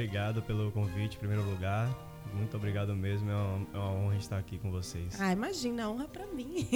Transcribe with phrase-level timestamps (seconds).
[0.00, 1.90] Obrigado pelo convite, em primeiro lugar.
[2.32, 5.20] Muito obrigado mesmo, é uma, é uma honra estar aqui com vocês.
[5.20, 6.68] Ah, imagina, a honra pra mim.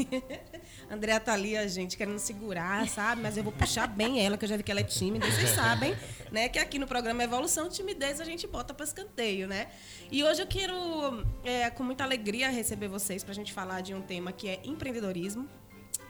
[0.90, 3.22] Andréa tá ali, a gente, querendo segurar, sabe?
[3.22, 5.24] Mas eu vou puxar bem ela, que eu já vi que ela é tímida.
[5.30, 5.94] Vocês sabem,
[6.32, 6.48] né?
[6.48, 9.68] Que aqui no programa Evolução, timidez a gente bota para escanteio, né?
[10.10, 10.74] E hoje eu quero,
[11.44, 15.48] é, com muita alegria, receber vocês pra gente falar de um tema que é empreendedorismo.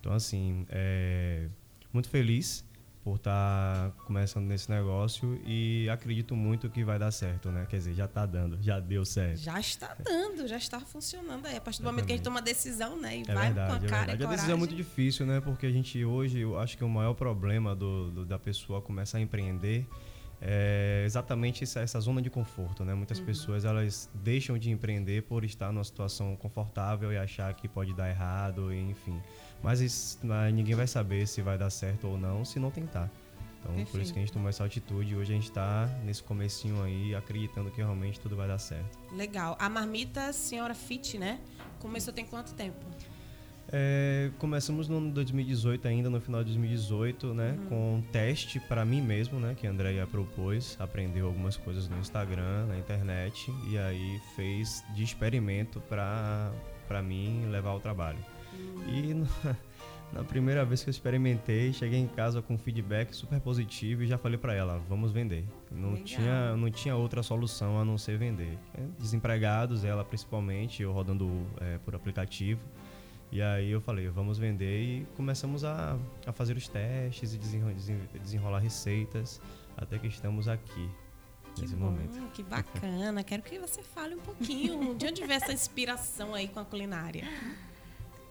[0.00, 1.48] Então, assim, é,
[1.92, 2.64] muito feliz
[3.08, 7.66] por estar tá começando nesse negócio e acredito muito que vai dar certo, né?
[7.66, 9.38] Quer dizer, já está dando, já deu certo.
[9.38, 11.56] Já está dando, já está funcionando aí.
[11.56, 13.16] A partir do momento que a gente toma decisão, né?
[13.16, 15.24] E é vai verdade, com a é cara é e A decisão é muito difícil,
[15.24, 15.40] né?
[15.40, 19.16] Porque a gente hoje, eu acho que o maior problema do, do da pessoa começar
[19.16, 19.86] a empreender
[20.40, 22.94] é exatamente essa, essa, zona de conforto, né?
[22.94, 23.26] Muitas uhum.
[23.26, 28.08] pessoas elas deixam de empreender por estar numa situação confortável e achar que pode dar
[28.08, 29.20] errado, enfim.
[29.62, 30.18] Mas, isso,
[30.52, 33.10] ninguém vai saber se vai dar certo ou não se não tentar.
[33.60, 33.90] Então, Perfeito.
[33.90, 35.16] por isso que a gente tomou essa atitude.
[35.16, 38.98] Hoje a gente está nesse comecinho aí, acreditando que realmente tudo vai dar certo.
[39.12, 39.56] Legal.
[39.58, 41.40] A marmita Senhora Fit, né?
[41.80, 42.86] Começou tem quanto tempo?
[43.70, 47.50] É, começamos no 2018 ainda, no final de 2018, né?
[47.50, 47.66] Uhum.
[47.66, 49.54] Com um teste para mim mesmo, né?
[49.54, 50.76] Que a Andrea propôs.
[50.80, 53.52] Aprendeu algumas coisas no Instagram, na internet.
[53.68, 58.18] E aí fez de experimento para mim levar ao trabalho.
[58.86, 59.14] E
[60.14, 64.16] na primeira vez que eu experimentei, cheguei em casa com feedback super positivo e já
[64.16, 65.44] falei para ela, vamos vender.
[65.70, 68.58] Não tinha, não tinha outra solução a não ser vender.
[68.74, 72.60] É, desempregados, ela principalmente, eu rodando é, por aplicativo.
[73.30, 77.38] E aí eu falei, vamos vender e começamos a, a fazer os testes e
[78.18, 79.40] desenrolar receitas
[79.76, 80.88] até que estamos aqui.
[81.54, 82.30] Que nesse bom, momento.
[82.32, 83.22] que bacana.
[83.22, 87.24] Quero que você fale um pouquinho de onde veio essa inspiração aí com a culinária.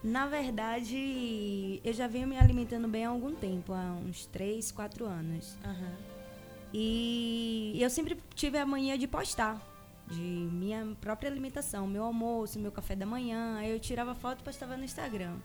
[0.04, 5.06] Na verdade, eu já venho me alimentando bem há algum tempo, há uns 3, 4
[5.06, 5.58] anos.
[5.66, 5.94] Uhum.
[6.74, 9.62] E eu sempre tive a mania de postar
[10.08, 13.58] de minha própria alimentação, meu almoço, meu café da manhã.
[13.58, 15.36] Aí eu tirava foto e postava no Instagram.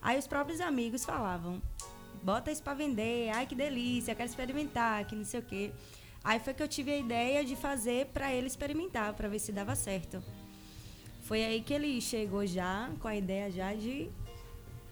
[0.00, 1.60] Aí os próprios amigos falavam:
[2.22, 5.72] bota isso para vender, ai que delícia, quero experimentar, que não sei o quê.
[6.24, 9.52] Aí foi que eu tive a ideia de fazer para ele experimentar, para ver se
[9.52, 10.22] dava certo.
[11.22, 14.10] Foi aí que ele chegou já com a ideia já de,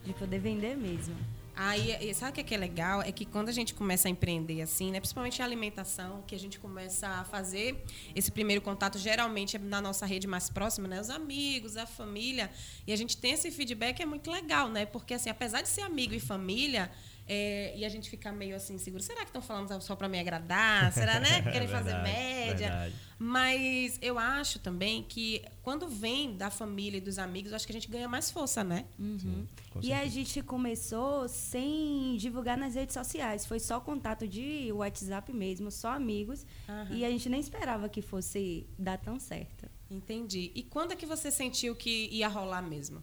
[0.05, 1.17] de poder vender mesmo.
[1.59, 3.01] Aí, sabe o que é legal?
[3.01, 6.39] É que quando a gente começa a empreender assim, né, principalmente a alimentação, que a
[6.39, 7.83] gente começa a fazer
[8.15, 12.51] esse primeiro contato, geralmente é na nossa rede mais próxima, né, os amigos, a família,
[12.87, 14.85] e a gente tem esse feedback é muito legal, né?
[14.85, 16.91] Porque assim, apesar de ser amigo e família,
[17.29, 19.03] é, e a gente fica meio assim seguro.
[19.03, 20.93] Será que estão falando só para me agradar?
[20.93, 21.43] Será, né?
[21.43, 22.69] Que querem é fazer média?
[22.69, 22.95] Verdade.
[23.19, 27.75] Mas eu acho também que quando vem da família e dos amigos, acho que a
[27.75, 28.85] gente ganha mais força, né?
[28.99, 29.19] Uhum.
[29.19, 33.45] Sim, e a gente começou sem divulgar nas redes sociais.
[33.45, 36.47] Foi só contato de WhatsApp mesmo, só amigos.
[36.69, 36.95] Uhum.
[36.97, 39.69] E a gente nem esperava que fosse dar tão certo.
[39.91, 40.53] Entendi.
[40.55, 43.03] E quando é que você sentiu que ia rolar mesmo?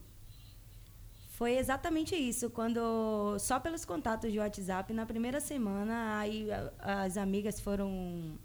[1.33, 6.47] Foi exatamente isso, quando só pelos contatos de WhatsApp, na primeira semana, aí
[6.77, 8.37] as amigas foram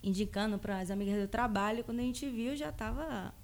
[0.00, 3.34] indicando para as amigas do trabalho, quando a gente viu já estava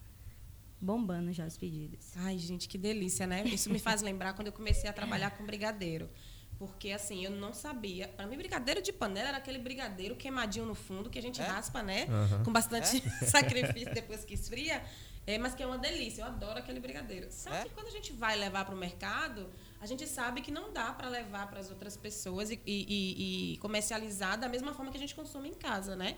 [0.81, 2.13] bombando já os pedidos.
[2.19, 3.43] Ai, gente, que delícia, né?
[3.45, 6.09] Isso me faz lembrar quando eu comecei a trabalhar com brigadeiro.
[6.57, 8.07] Porque, assim, eu não sabia.
[8.07, 11.45] Para mim, brigadeiro de panela era aquele brigadeiro queimadinho no fundo, que a gente é?
[11.45, 12.07] raspa, né?
[12.09, 12.45] Uhum.
[12.45, 13.25] Com bastante é?
[13.27, 14.81] sacrifício depois que esfria.
[15.31, 16.23] É, mas que é uma delícia.
[16.23, 17.29] Eu adoro aquele brigadeiro.
[17.31, 17.63] Só é?
[17.63, 19.49] que quando a gente vai levar para o mercado,
[19.81, 23.57] a gente sabe que não dá para levar para as outras pessoas e, e, e,
[23.59, 26.17] comercializar da mesma forma que a gente consome em casa, né?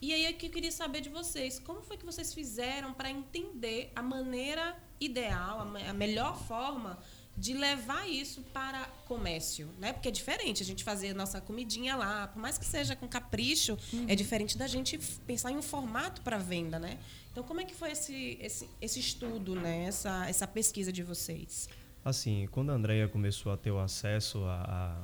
[0.00, 3.10] E aí é que eu queria saber de vocês, como foi que vocês fizeram para
[3.10, 6.98] entender a maneira ideal, a melhor forma
[7.38, 9.92] de levar isso para comércio, né?
[9.92, 13.78] Porque é diferente a gente fazer nossa comidinha lá, por mais que seja com capricho,
[13.92, 14.06] é uhum.
[14.08, 16.98] é diferente da gente pensar em um formato para venda, né?
[17.38, 19.84] Então, como é que foi esse, esse, esse estudo, né?
[19.84, 21.68] Essa, essa pesquisa de vocês?
[22.04, 24.56] Assim, quando a Andrea começou a ter o acesso a,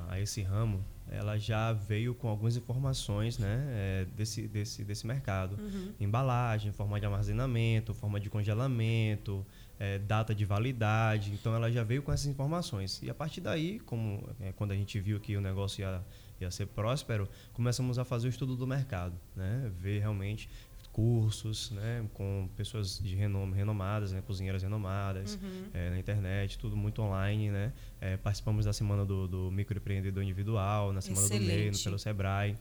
[0.09, 5.07] a, a esse ramo, ela já veio com algumas informações né, é, desse, desse, desse
[5.07, 5.57] mercado.
[5.57, 5.93] Uhum.
[5.97, 9.45] Embalagem, forma de armazenamento, forma de congelamento,
[9.79, 11.31] é, data de validade.
[11.31, 13.01] Então ela já veio com essas informações.
[13.01, 16.03] E a partir daí, como é, quando a gente viu que o negócio ia,
[16.41, 19.71] ia ser próspero, começamos a fazer o estudo do mercado, né?
[19.79, 20.49] ver realmente
[20.95, 25.65] cursos né, com pessoas de renome, renomadas, né, cozinheiras renomadas, uhum.
[25.73, 27.51] é, na internet, tudo muito online.
[27.51, 27.73] Né?
[27.99, 31.43] É, participamos da semana do, do microempreendedor individual, na semana Excelente.
[31.43, 32.57] do MEI, pelo Sebrae.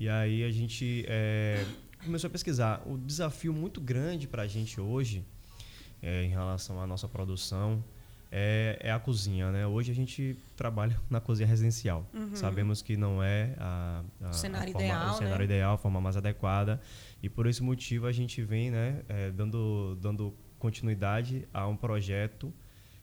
[0.00, 1.62] E aí a gente é,
[2.02, 2.82] começou a pesquisar.
[2.86, 5.22] O desafio muito grande para a gente hoje
[6.02, 7.84] em relação à nossa produção
[8.30, 9.66] é, é, a cozinha, né?
[9.66, 12.06] Hoje a gente trabalha na cozinha residencial.
[12.12, 12.34] Uhum.
[12.34, 15.44] Sabemos que não é a, a, o cenário, a forma, ideal, o cenário né?
[15.44, 16.80] ideal, a forma mais adequada.
[17.22, 22.52] E por esse motivo a gente vem né, é, dando, dando continuidade a um projeto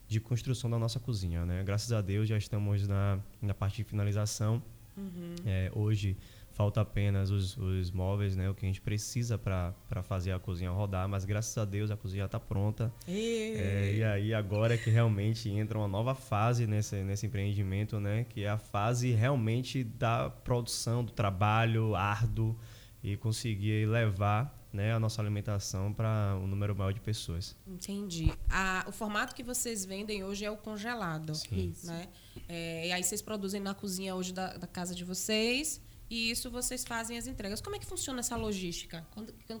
[0.06, 1.46] de construção da nossa cozinha.
[1.46, 1.62] Né?
[1.64, 4.62] Graças a Deus já estamos na, na parte de finalização.
[4.96, 5.34] Uhum.
[5.46, 6.16] É, hoje
[6.52, 8.48] falta apenas os, os móveis, né?
[8.48, 11.96] O que a gente precisa para fazer a cozinha rodar, mas graças a Deus a
[11.96, 12.92] cozinha está pronta.
[13.08, 13.54] E...
[13.56, 18.24] É, e aí agora é que realmente entra uma nova fase nesse, nesse empreendimento, né?
[18.28, 22.56] Que é a fase realmente da produção, do trabalho árduo
[23.02, 27.54] e conseguir levar né, a nossa alimentação para um número maior de pessoas.
[27.66, 28.32] Entendi.
[28.48, 31.34] A, o formato que vocês vendem hoje é o congelado.
[31.34, 31.74] Sim.
[31.84, 32.08] Né?
[32.48, 35.80] É, e aí vocês produzem na cozinha hoje da, da casa de vocês
[36.12, 37.62] e isso vocês fazem as entregas.
[37.62, 39.02] Como é que funciona essa logística?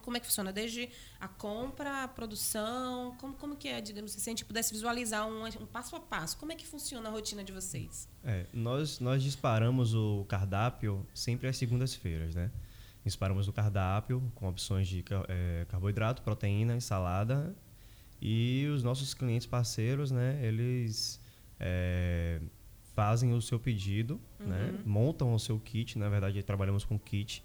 [0.02, 0.52] Como é que funciona?
[0.52, 0.86] Desde
[1.18, 5.46] a compra, a produção, como, como que é, digamos, se a gente pudesse visualizar um,
[5.46, 8.06] um passo a passo, como é que funciona a rotina de vocês?
[8.22, 12.50] É, nós, nós disparamos o cardápio sempre às segundas-feiras, né?
[13.02, 17.56] Disparamos o cardápio com opções de é, carboidrato, proteína salada.
[18.20, 21.18] E os nossos clientes parceiros, né, eles
[21.58, 22.42] é,
[22.94, 24.46] fazem o seu pedido, né?
[24.46, 24.72] uhum.
[24.72, 24.82] né?
[24.84, 25.98] montam o seu kit.
[25.98, 27.44] Na verdade, trabalhamos com kit.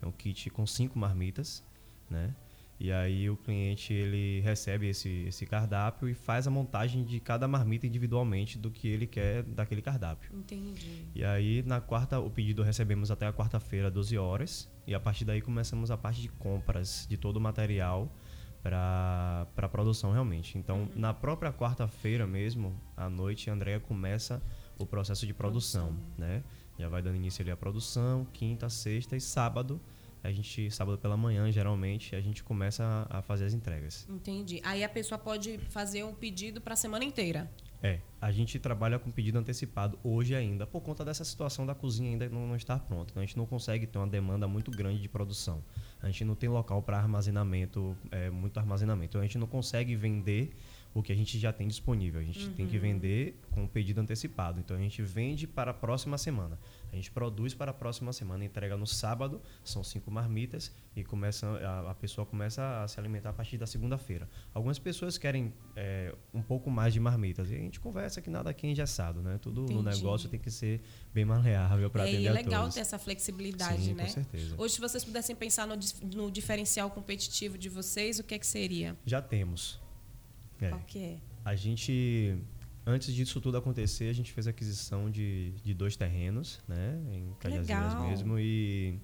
[0.00, 1.64] É um kit com cinco marmitas,
[2.08, 2.34] né?
[2.80, 7.48] E aí o cliente ele recebe esse, esse cardápio e faz a montagem de cada
[7.48, 10.30] marmita individualmente do que ele quer daquele cardápio.
[10.32, 11.04] Entendi.
[11.12, 15.24] E aí na quarta o pedido recebemos até a quarta-feira, 12 horas, e a partir
[15.24, 18.08] daí começamos a parte de compras de todo o material
[18.62, 20.56] para a produção realmente.
[20.56, 20.88] Então, uhum.
[20.94, 24.40] na própria quarta-feira mesmo, à noite, a Andrea começa
[24.78, 26.14] o processo de produção, produção.
[26.16, 26.42] né?
[26.78, 29.80] Já vai dando início ali à produção, quinta, sexta e sábado.
[30.22, 34.06] A gente, sábado pela manhã, geralmente, a gente começa a, a fazer as entregas.
[34.08, 34.60] Entendi.
[34.64, 37.50] Aí a pessoa pode fazer um pedido para a semana inteira.
[37.80, 42.10] É, a gente trabalha com pedido antecipado hoje ainda, por conta dessa situação da cozinha
[42.10, 43.12] ainda não, não estar pronta.
[43.12, 45.62] Então a gente não consegue ter uma demanda muito grande de produção.
[46.02, 49.10] A gente não tem local para armazenamento, é, muito armazenamento.
[49.10, 50.56] Então a gente não consegue vender
[50.94, 52.20] o que a gente já tem disponível.
[52.20, 52.52] A gente uhum.
[52.54, 52.82] tem que uhum.
[52.82, 54.58] vender com pedido antecipado.
[54.60, 56.58] Então a gente vende para a próxima semana.
[56.92, 61.46] A gente produz para a próxima semana, entrega no sábado, são cinco marmitas e começa,
[61.46, 64.28] a, a pessoa começa a se alimentar a partir da segunda-feira.
[64.54, 68.50] Algumas pessoas querem é, um pouco mais de marmitas e a gente conversa que nada
[68.50, 69.38] aqui é engessado, né?
[69.40, 69.74] Tudo Entendi.
[69.74, 70.80] no negócio tem que ser
[71.12, 72.46] bem maleável para é, atender é, a todos.
[72.46, 74.04] É legal ter essa flexibilidade, Sim, né?
[74.04, 74.54] Com certeza.
[74.56, 75.78] Hoje, se vocês pudessem pensar no,
[76.14, 78.96] no diferencial competitivo de vocês, o que é que seria?
[79.04, 79.78] Já temos.
[80.60, 80.68] É.
[80.68, 81.16] Qual que é?
[81.44, 82.36] A gente,
[82.86, 87.00] antes disso tudo acontecer, a gente fez a aquisição de, de dois terrenos, né?
[87.12, 88.38] Em Cajazeiras mesmo.
[88.38, 88.98] E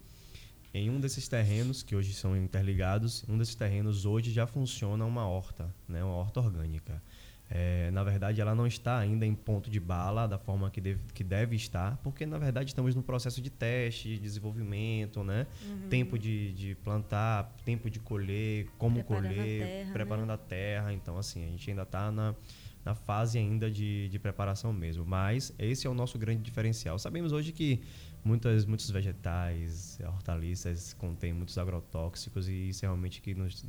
[0.73, 5.27] em um desses terrenos, que hoje são interligados, um desses terrenos hoje já funciona uma
[5.27, 6.03] horta, né?
[6.03, 7.01] Uma horta orgânica.
[7.51, 11.01] É, na verdade, ela não está ainda em ponto de bala da forma que deve,
[11.13, 15.47] que deve estar, porque na verdade estamos no processo de teste, de desenvolvimento, né?
[15.67, 15.89] Uhum.
[15.89, 20.35] Tempo de, de, plantar, tempo de colher, como preparando colher, a terra, preparando né?
[20.35, 20.93] a terra.
[20.93, 22.35] Então, assim, a gente ainda está na,
[22.85, 25.05] na fase ainda de, de preparação mesmo.
[25.05, 26.99] Mas esse é o nosso grande diferencial.
[26.99, 27.83] Sabemos hoje que
[28.25, 33.65] muitas, muitos vegetais, hortaliças contêm muitos agrotóxicos e isso é realmente que nos,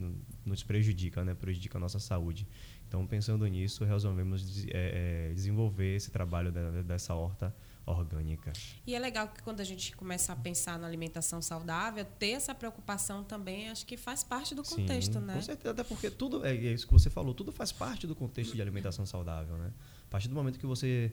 [0.45, 1.33] nos prejudica, né?
[1.33, 2.47] Prejudica a nossa saúde.
[2.95, 7.53] Então, pensando nisso, resolvemos é, é, desenvolver esse trabalho da, dessa horta
[7.85, 8.53] orgânica.
[8.87, 12.55] E é legal que quando a gente começa a pensar na alimentação saudável, ter essa
[12.55, 15.33] preocupação também, acho que faz parte do contexto, Sim, né?
[15.33, 18.15] Com certeza, até porque tudo, é, é isso que você falou, tudo faz parte do
[18.15, 19.73] contexto de alimentação saudável, né?
[20.07, 21.11] A partir do momento que você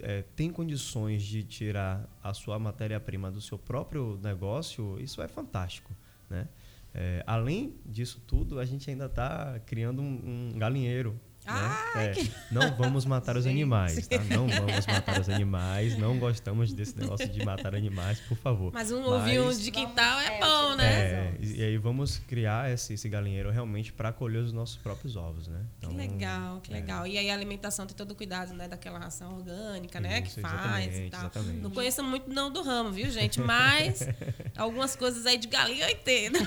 [0.00, 5.90] é, tem condições de tirar a sua matéria-prima do seu próprio negócio, isso é fantástico,
[6.28, 6.46] né?
[6.94, 11.20] É, além disso tudo, a gente ainda está criando um, um galinheiro
[11.52, 12.12] né?
[12.12, 12.14] É,
[12.50, 14.18] não vamos matar os animais, tá?
[14.24, 15.98] Não vamos matar os animais.
[15.98, 18.72] Não gostamos desse negócio de matar animais, por favor.
[18.72, 20.84] Mas um ovinho de quintal é bom, né?
[20.84, 25.48] É, e aí vamos criar esse, esse galinheiro realmente para colher os nossos próprios ovos,
[25.48, 25.60] né?
[25.78, 26.74] Então, que legal, que é.
[26.74, 27.06] legal.
[27.06, 28.68] E aí a alimentação tem todo o cuidado, né?
[28.68, 30.22] Daquela ração orgânica, né?
[30.22, 31.20] Que faz e tal.
[31.20, 31.60] Exatamente.
[31.60, 33.40] Não conheço muito não do ramo, viu, gente?
[33.40, 34.06] Mas
[34.56, 36.38] algumas coisas aí de galinha eu entendo.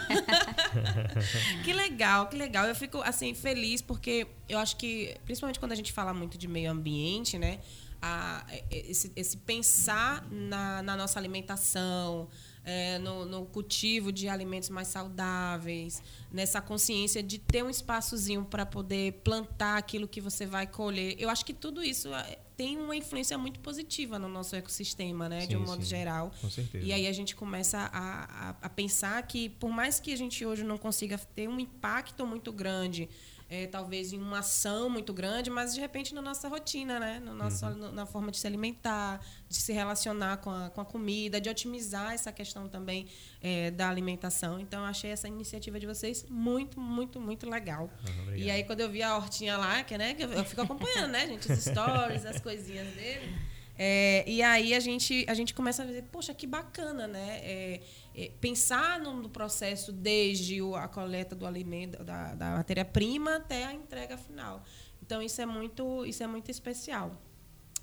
[1.63, 2.65] que legal, que legal.
[2.65, 4.86] Eu fico, assim, feliz porque eu acho que,
[5.25, 7.59] principalmente quando a gente fala muito de meio ambiente, né?
[8.01, 12.27] A, esse, esse pensar na, na nossa alimentação,
[12.67, 18.65] é, no, no, cultivo de alimentos mais saudáveis, nessa consciência de ter um espaçozinho para
[18.65, 21.15] poder plantar aquilo que você vai colher.
[21.17, 25.41] Eu acho que tudo isso é, tem uma influência muito positiva no nosso ecossistema, né,
[25.41, 26.29] sim, de um modo sim, geral.
[26.41, 26.85] Com certeza.
[26.85, 30.45] E aí a gente começa a, a, a pensar que, por mais que a gente
[30.45, 33.07] hoje não consiga ter um impacto muito grande
[33.49, 37.19] é, talvez em uma ação muito grande, mas de repente na nossa rotina, né?
[37.19, 37.91] No nosso, uhum.
[37.91, 42.13] Na forma de se alimentar, de se relacionar com a, com a comida, de otimizar
[42.13, 43.07] essa questão também
[43.41, 44.59] é, da alimentação.
[44.59, 47.89] Então, eu achei essa iniciativa de vocês muito, muito, muito legal.
[48.07, 50.61] Uhum, e aí, quando eu vi a hortinha lá, que, né, que eu, eu fico
[50.61, 51.49] acompanhando, né, gente?
[51.51, 53.33] Os stories, as coisinhas dele.
[53.77, 57.39] É, e aí a gente, a gente começa a dizer, poxa, que bacana, né?
[57.43, 57.81] É,
[58.15, 64.17] é, pensar no, processo desde a coleta do alimento, da, da matéria-prima até a entrega
[64.17, 64.63] final.
[65.01, 67.21] Então isso é muito, isso é muito especial.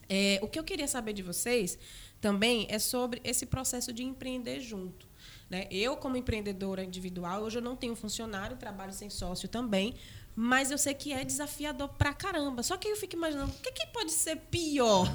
[0.09, 1.79] É, o que eu queria saber de vocês
[2.21, 5.09] também é sobre esse processo de empreender junto.
[5.49, 5.67] Né?
[5.71, 9.95] Eu, como empreendedora individual, hoje eu não tenho funcionário, trabalho sem sócio também,
[10.37, 12.63] mas eu sei que é desafiador pra caramba.
[12.63, 15.07] Só que eu fico imaginando, o que, que pode ser pior?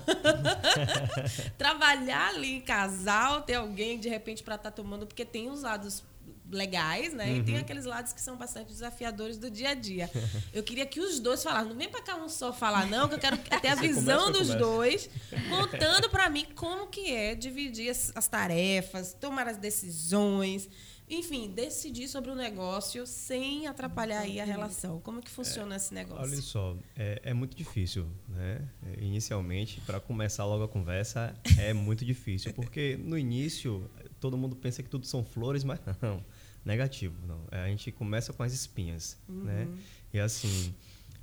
[1.57, 5.63] Trabalhar ali em casal, ter alguém de repente para estar tá tomando, porque tem os
[5.63, 6.03] lados
[6.51, 7.25] legais, né?
[7.25, 7.37] Uhum.
[7.37, 7.61] E tem uhum.
[7.61, 10.09] aqueles lados que são bastante desafiadores do dia a dia.
[10.53, 13.15] Eu queria que os dois falassem, não vem para cá um só falar não, que
[13.15, 15.09] eu quero ter a visão começa, dos dois,
[15.49, 20.67] contando para mim como que é dividir as, as tarefas, tomar as decisões,
[21.09, 24.99] enfim, decidir sobre o negócio sem atrapalhar aí a relação.
[25.01, 26.23] Como que funciona é, esse negócio?
[26.23, 28.69] Olha só, é, é muito difícil, né?
[28.85, 33.89] É, inicialmente, para começar logo a conversa, é muito difícil, porque no início
[34.19, 36.23] todo mundo pensa que tudo são flores, mas não,
[36.63, 37.41] negativo, não.
[37.51, 39.43] É, a gente começa com as espinhas, uhum.
[39.43, 39.67] né?
[40.13, 40.75] E assim,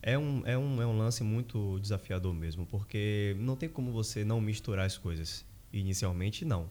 [0.03, 4.25] é um, é, um, é um lance muito desafiador mesmo, porque não tem como você
[4.25, 5.45] não misturar as coisas.
[5.73, 6.69] Inicialmente, não.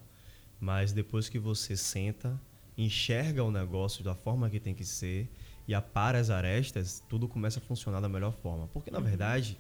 [0.60, 2.40] Mas depois que você senta
[2.78, 5.30] enxerga o negócio da forma que tem que ser
[5.68, 8.68] e apara as arestas, tudo começa a funcionar da melhor forma.
[8.68, 9.04] Porque, na uhum.
[9.04, 9.58] verdade,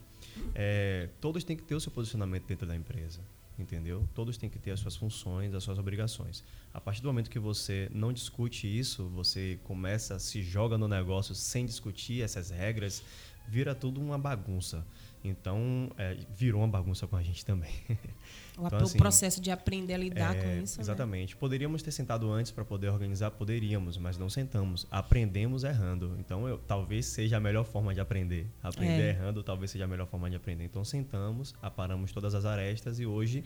[0.53, 3.19] é, todos têm que ter o seu posicionamento dentro da empresa.
[3.57, 4.07] Entendeu?
[4.13, 6.43] Todos têm que ter as suas funções, as suas obrigações.
[6.73, 11.33] A partir do momento que você não discute isso, você começa, se joga no negócio
[11.33, 13.01] sem discutir essas regras,
[13.47, 14.85] vira tudo uma bagunça.
[15.23, 17.71] Então, é, virou uma bagunça com a gente também.
[18.57, 20.77] O, então, assim, processo de aprender a lidar é, com isso.
[20.77, 20.83] Né?
[20.83, 21.33] Exatamente.
[21.33, 21.39] Né?
[21.39, 23.31] Poderíamos ter sentado antes para poder organizar?
[23.31, 24.87] Poderíamos, mas não sentamos.
[24.89, 26.15] Aprendemos errando.
[26.19, 28.47] Então, eu, talvez seja a melhor forma de aprender.
[28.63, 29.09] Aprender é.
[29.09, 30.63] errando talvez seja a melhor forma de aprender.
[30.63, 33.43] Então, sentamos, aparamos todas as arestas e hoje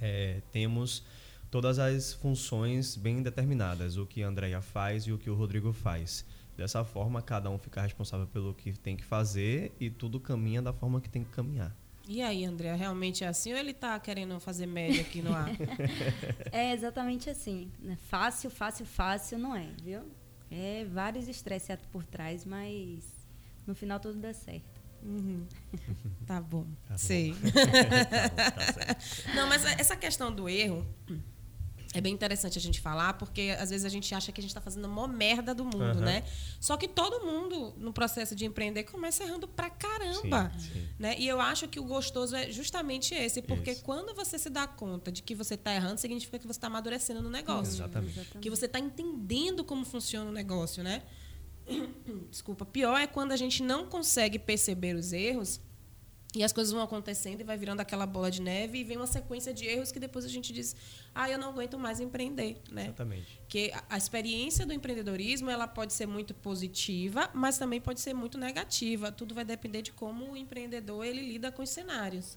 [0.00, 1.04] é, temos
[1.50, 3.96] todas as funções bem determinadas.
[3.96, 6.24] O que a Andrea faz e o que o Rodrigo faz.
[6.56, 10.72] Dessa forma, cada um fica responsável pelo que tem que fazer e tudo caminha da
[10.72, 11.76] forma que tem que caminhar.
[12.08, 15.50] E aí, André, realmente é assim ou ele está querendo fazer média aqui no ar?
[16.52, 17.70] é exatamente assim.
[17.80, 17.98] Né?
[18.08, 20.02] Fácil, fácil, fácil não é, viu?
[20.50, 23.02] É vários estresses por trás, mas
[23.66, 24.80] no final tudo dá certo.
[25.02, 25.46] Uhum.
[26.26, 26.66] Tá bom.
[26.86, 27.32] Tá Sei.
[27.32, 27.50] Bom.
[27.50, 30.86] tá bom, tá não, mas essa questão do erro
[31.96, 34.50] é bem interessante a gente falar, porque às vezes a gente acha que a gente
[34.50, 36.04] está fazendo a maior merda do mundo, uhum.
[36.04, 36.24] né?
[36.60, 40.52] Só que todo mundo, no processo de empreender, começa errando pra caramba.
[40.58, 40.88] Sim, sim.
[40.98, 41.16] Né?
[41.18, 43.82] E eu acho que o gostoso é justamente esse, porque Isso.
[43.82, 47.22] quando você se dá conta de que você está errando, significa que você está amadurecendo
[47.22, 47.72] no negócio.
[47.72, 48.38] Exatamente.
[48.38, 51.02] Que você está entendendo como funciona o negócio, né?
[52.30, 52.66] Desculpa.
[52.66, 55.60] Pior é quando a gente não consegue perceber os erros
[56.36, 59.06] e as coisas vão acontecendo e vai virando aquela bola de neve e vem uma
[59.06, 60.76] sequência de erros que depois a gente diz,
[61.14, 62.84] ah, eu não aguento mais empreender, né?
[62.84, 63.40] Exatamente.
[63.48, 68.36] Que a experiência do empreendedorismo ela pode ser muito positiva, mas também pode ser muito
[68.36, 69.10] negativa.
[69.10, 72.36] Tudo vai depender de como o empreendedor ele lida com os cenários.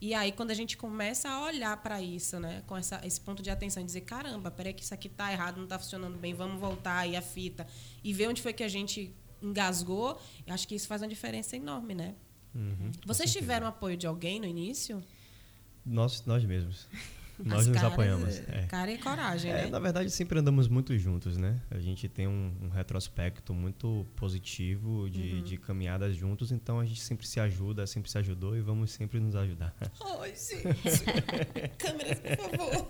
[0.00, 3.42] E aí, quando a gente começa a olhar para isso, né, com essa, esse ponto
[3.42, 6.60] de atenção, dizer, caramba, peraí que isso aqui está errado, não está funcionando bem, vamos
[6.60, 7.66] voltar aí a fita
[8.04, 11.56] e ver onde foi que a gente engasgou, eu acho que isso faz uma diferença
[11.56, 12.14] enorme, né?
[12.54, 15.02] Uhum, Vocês tiveram apoio de alguém no início?
[15.84, 16.86] Nós, nós mesmos.
[17.38, 18.38] Nós nos caras, apoiamos.
[18.48, 18.66] É.
[18.68, 19.66] Cara e coragem, é, né?
[19.66, 21.60] Na verdade, sempre andamos muito juntos, né?
[21.70, 25.42] A gente tem um, um retrospecto muito positivo de, uhum.
[25.42, 29.18] de, caminhadas juntos, então a gente sempre se ajuda, sempre se ajudou e vamos sempre
[29.18, 29.74] nos ajudar.
[30.20, 31.04] Oi, gente.
[31.78, 32.88] Câmeras, por favor.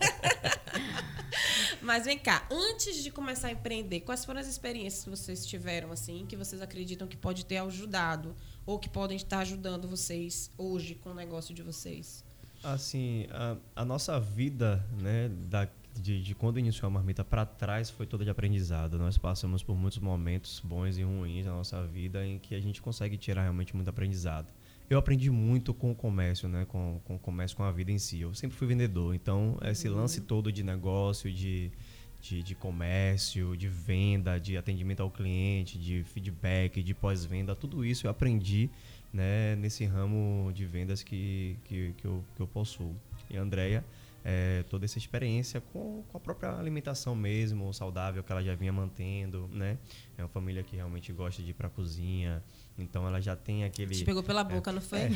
[1.81, 5.91] Mas vem cá, antes de começar a empreender, quais foram as experiências que vocês tiveram,
[5.91, 10.95] assim, que vocês acreditam que pode ter ajudado ou que podem estar ajudando vocês hoje
[10.95, 12.25] com o negócio de vocês?
[12.63, 15.69] Assim, a, a nossa vida, né, da,
[16.01, 18.99] de, de quando iniciou a marmita para trás foi toda de aprendizado.
[18.99, 22.81] Nós passamos por muitos momentos bons e ruins na nossa vida em que a gente
[22.81, 24.53] consegue tirar realmente muito aprendizado.
[24.89, 27.99] Eu aprendi muito com o comércio, né, com, com o comércio, com a vida em
[27.99, 28.21] si.
[28.21, 29.97] Eu sempre fui vendedor, então esse uhum.
[29.97, 31.73] lance todo de negócio, de,
[32.23, 38.07] de, de, comércio, de venda, de atendimento ao cliente, de feedback, de pós-venda, tudo isso
[38.07, 38.71] eu aprendi
[39.13, 42.97] né, nesse ramo de vendas que, que, que, eu, que eu possuo.
[43.29, 43.85] E a Andrea,
[44.25, 48.73] é, toda essa experiência com, com, a própria alimentação mesmo, saudável que ela já vinha
[48.73, 49.79] mantendo, né?
[50.17, 52.43] É uma família que realmente gosta de ir para a cozinha,
[52.79, 53.95] então ela já tem aquele.
[53.95, 54.99] Te pegou pela boca, é, não foi?
[54.99, 55.13] É,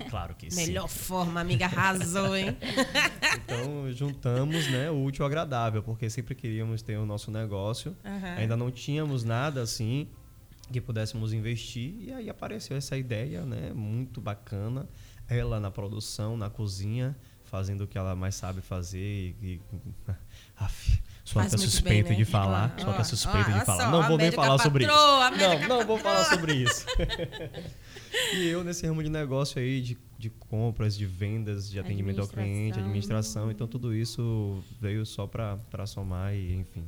[0.00, 0.66] é, claro que sim.
[0.66, 2.56] Melhor forma, amiga, arrasou, hein?
[3.44, 8.38] então juntamos, né, o útil ao agradável, porque sempre queríamos ter o nosso negócio, uhum.
[8.38, 10.08] ainda não tínhamos nada assim
[10.72, 14.88] que pudéssemos investir e aí apareceu essa ideia, né, muito bacana.
[15.28, 17.16] Ela na produção, na cozinha,
[17.52, 19.60] fazendo o que ela mais sabe fazer e, e
[21.22, 22.24] sou até suspeito bem, né?
[22.24, 23.84] de falar, sou até suspeito de falar.
[23.84, 24.92] Só, não vou nem falar sobre isso.
[24.92, 26.86] Não, não vou falar sobre isso.
[28.32, 32.28] e eu nesse ramo de negócio aí de de compras, de vendas, de atendimento ao
[32.28, 33.50] cliente, administração.
[33.50, 36.84] Então, tudo isso veio só para somar e, enfim.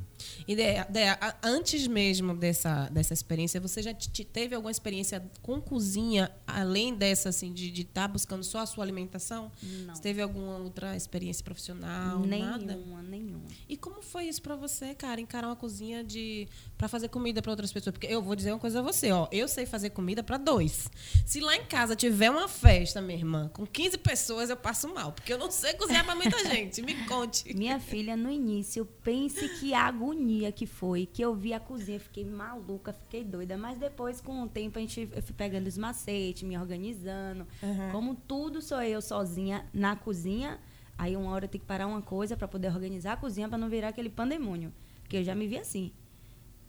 [0.47, 3.93] Ideia, ideia, antes mesmo dessa, dessa experiência, você já
[4.31, 8.85] teve alguma experiência com cozinha, além dessa, assim, de estar tá buscando só a sua
[8.85, 9.51] alimentação?
[9.61, 9.93] Não.
[9.93, 12.21] Você teve alguma outra experiência profissional?
[12.21, 12.79] Nenhuma, nada?
[13.03, 13.43] nenhuma.
[13.67, 17.51] E como foi isso para você, cara, encarar uma cozinha de para fazer comida para
[17.51, 17.91] outras pessoas?
[17.91, 20.89] Porque eu vou dizer uma coisa a você, ó, eu sei fazer comida para dois.
[21.25, 25.11] Se lá em casa tiver uma festa mesmo, irmã, com 15 pessoas eu passo mal,
[25.11, 26.81] porque eu não sei cozinhar para muita gente.
[26.81, 27.53] Me conte.
[27.53, 32.23] Minha filha, no início, pense que agonia que foi, que eu vi a cozinha, fiquei
[32.23, 33.57] maluca, fiquei doida.
[33.57, 37.47] Mas depois, com o tempo, a gente, eu fui pegando os macetes, me organizando.
[37.61, 37.91] Uhum.
[37.91, 40.59] Como tudo sou eu sozinha na cozinha,
[40.97, 43.57] aí uma hora eu tenho que parar uma coisa para poder organizar a cozinha para
[43.57, 44.71] não virar aquele pandemônio.
[45.01, 45.91] Porque eu já me vi assim.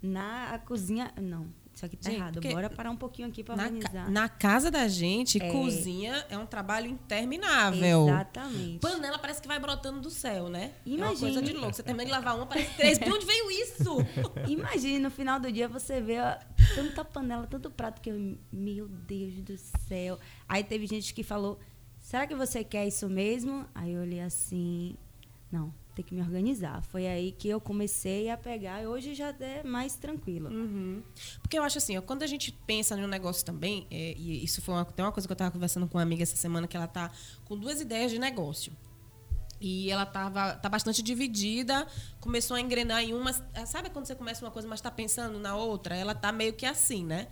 [0.03, 2.41] Na cozinha, não isso aqui tá gente, errado.
[2.41, 4.11] Bora parar um pouquinho aqui para organizar.
[4.11, 5.53] Na casa da gente, é.
[5.53, 8.09] cozinha é um trabalho interminável.
[8.09, 8.79] Exatamente.
[8.79, 10.73] Panela parece que vai brotando do céu, né?
[10.87, 11.07] Imagina.
[11.07, 11.75] É uma coisa de louco.
[11.75, 12.99] Você termina de lavar uma, parece três.
[12.99, 13.99] De onde veio isso?
[14.49, 16.39] Imagine, no final do dia você vê ó,
[16.75, 20.19] tanta panela, tanto prato que eu, meu Deus do céu.
[20.49, 21.61] Aí teve gente que falou:
[21.99, 24.97] "Será que você quer isso mesmo?" Aí eu olhei assim:
[25.53, 26.83] "Não, ter que me organizar.
[26.83, 30.51] Foi aí que eu comecei a pegar e hoje já é mais tranquilo.
[30.51, 31.03] Uhum.
[31.41, 34.61] Porque eu acho assim, ó, quando a gente pensa no negócio também, é, e isso
[34.61, 36.77] foi uma, tem uma coisa que eu estava conversando com uma amiga essa semana, que
[36.77, 37.11] ela está
[37.47, 38.73] com duas ideias de negócio.
[39.59, 41.87] E ela tava, tá bastante dividida,
[42.21, 43.33] começou a engrenar em uma.
[43.65, 45.97] Sabe quando você começa uma coisa, mas está pensando na outra?
[45.97, 47.29] Ela tá meio que assim, né?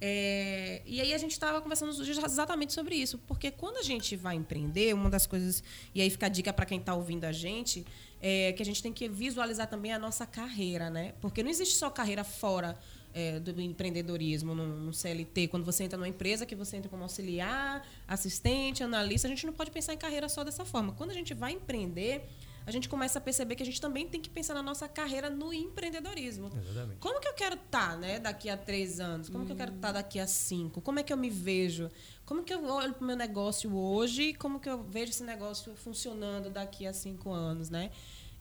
[0.00, 4.36] É, e aí a gente estava conversando exatamente sobre isso, porque quando a gente vai
[4.36, 5.62] empreender, uma das coisas,
[5.94, 7.84] e aí fica a dica para quem está ouvindo a gente,
[8.20, 11.14] é que a gente tem que visualizar também a nossa carreira, né?
[11.20, 12.78] Porque não existe só carreira fora
[13.14, 15.48] é, do empreendedorismo no, CLT.
[15.48, 19.52] Quando você entra numa empresa, que você entra como auxiliar, assistente, analista, a gente não
[19.52, 20.92] pode pensar em carreira só dessa forma.
[20.92, 22.28] Quando a gente vai empreender,
[22.68, 25.30] a gente começa a perceber que a gente também tem que pensar na nossa carreira
[25.30, 26.50] no empreendedorismo.
[26.54, 26.98] Exatamente.
[27.00, 29.30] Como que eu quero estar, tá, né, daqui a três anos?
[29.30, 30.82] Como que eu quero estar tá daqui a cinco?
[30.82, 31.90] Como é que eu me vejo?
[32.26, 34.34] Como que eu olho para o meu negócio hoje?
[34.34, 37.90] Como que eu vejo esse negócio funcionando daqui a cinco anos, né?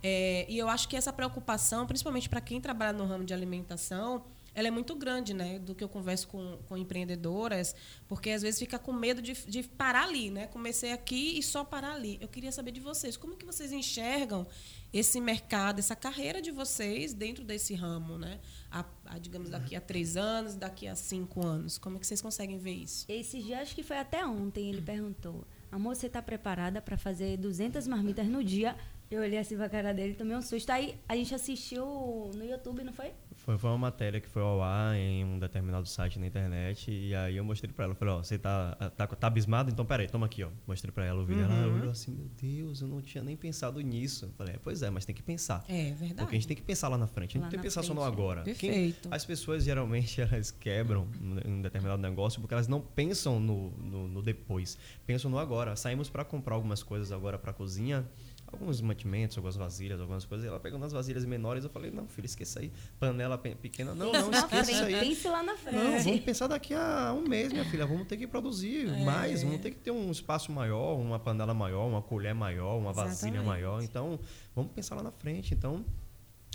[0.03, 4.25] É, e eu acho que essa preocupação, principalmente para quem trabalha no ramo de alimentação,
[4.57, 5.59] ela é muito grande, né?
[5.59, 7.75] Do que eu converso com, com empreendedoras,
[8.07, 10.47] porque às vezes fica com medo de, de parar ali, né?
[10.47, 12.17] Comecei aqui e só parar ali.
[12.19, 14.47] Eu queria saber de vocês, como que vocês enxergam
[14.91, 18.39] esse mercado, essa carreira de vocês dentro desse ramo, né?
[18.71, 21.77] A, a, digamos, daqui a três anos, daqui a cinco anos.
[21.77, 23.05] Como é que vocês conseguem ver isso?
[23.07, 27.37] Esse dia, acho que foi até ontem, ele perguntou, amor, você está preparada para fazer
[27.37, 28.75] 200 marmitas no dia?
[29.11, 30.69] Eu olhei assim pra cara dele tomei um susto.
[30.71, 31.85] Aí a gente assistiu
[32.33, 33.13] no YouTube, não foi?
[33.47, 36.91] Foi, foi uma matéria que foi ao ar em um determinado site na internet.
[36.91, 37.95] E aí eu mostrei pra ela.
[37.95, 39.71] Falei, ó, você tá, tá, tá abismado?
[39.71, 40.49] Então peraí, toma aqui, ó.
[40.67, 41.45] Mostrei pra ela o vídeo.
[41.45, 41.63] Uhum.
[41.63, 44.29] Ela olhou assim, meu Deus, eu não tinha nem pensado nisso.
[44.37, 45.63] Falei, é, pois é, mas tem que pensar.
[45.69, 46.15] É verdade.
[46.15, 47.29] Porque a gente tem que pensar lá na frente.
[47.29, 47.95] A gente não tem que pensar frente.
[47.95, 48.41] só no agora.
[48.41, 49.03] Perfeito.
[49.03, 51.07] Quem, as pessoas geralmente elas quebram
[51.45, 54.77] em um determinado negócio porque elas não pensam no, no, no depois.
[55.05, 55.73] Pensam no agora.
[55.77, 58.05] Saímos para comprar algumas coisas agora pra cozinha
[58.51, 60.47] alguns mantimentos, algumas vasilhas, algumas coisas.
[60.47, 62.71] Ela pegando as vasilhas menores, eu falei, não, filho, esqueça aí.
[62.99, 64.99] Panela pequena, não, não, esqueça isso aí.
[64.99, 65.75] Pense lá na frente.
[65.75, 67.85] Não, vamos pensar daqui a um mês, minha filha.
[67.85, 69.03] Vamos ter que produzir é.
[69.03, 72.91] mais, vamos ter que ter um espaço maior, uma panela maior, uma colher maior, uma
[72.91, 73.15] Exatamente.
[73.15, 73.83] vasilha maior.
[73.83, 74.19] Então,
[74.55, 75.53] vamos pensar lá na frente.
[75.53, 75.85] Então,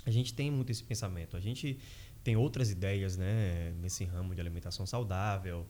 [0.05, 1.37] a gente tem muito esse pensamento.
[1.37, 1.79] A gente
[2.23, 5.67] tem outras ideias, né, nesse ramo de alimentação saudável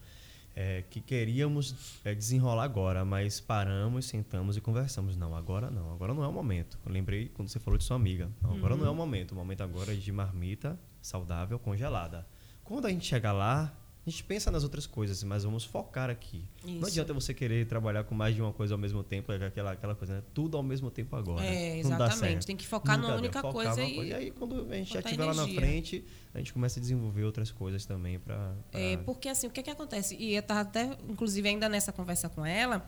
[0.55, 5.15] é, que queríamos é, desenrolar agora, mas paramos, sentamos e conversamos.
[5.15, 6.77] Não, agora não, agora não é o momento.
[6.85, 8.29] Eu lembrei quando você falou de sua amiga.
[8.41, 8.79] Não, agora uhum.
[8.79, 8.97] não é o uhum.
[8.97, 9.31] momento.
[9.31, 12.27] O momento agora é de marmita saudável congelada.
[12.63, 16.43] Quando a gente chegar lá, a gente pensa nas outras coisas, mas vamos focar aqui.
[16.65, 16.79] Isso.
[16.79, 19.71] Não adianta você querer trabalhar com mais de uma coisa ao mesmo tempo, é aquela,
[19.71, 20.23] aquela coisa, né?
[20.33, 21.45] Tudo ao mesmo tempo agora.
[21.45, 22.45] É, exatamente.
[22.45, 23.81] Tem que focar numa única coisa.
[23.81, 23.95] E...
[23.95, 24.09] coisa.
[24.09, 27.23] E aí, quando a gente já estiver lá na frente, a gente começa a desenvolver
[27.23, 28.53] outras coisas também para.
[28.73, 30.17] É, porque assim, o que, é que acontece?
[30.19, 32.85] E eu estava até, inclusive, ainda nessa conversa com ela,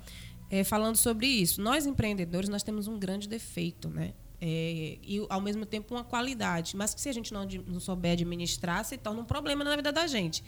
[0.50, 1.62] é, falando sobre isso.
[1.62, 4.14] Nós, empreendedores, nós temos um grande defeito, né?
[4.42, 8.12] É, e ao mesmo tempo uma qualidade, mas que se a gente não, não souber
[8.12, 10.44] administrar, se torna um problema na vida da gente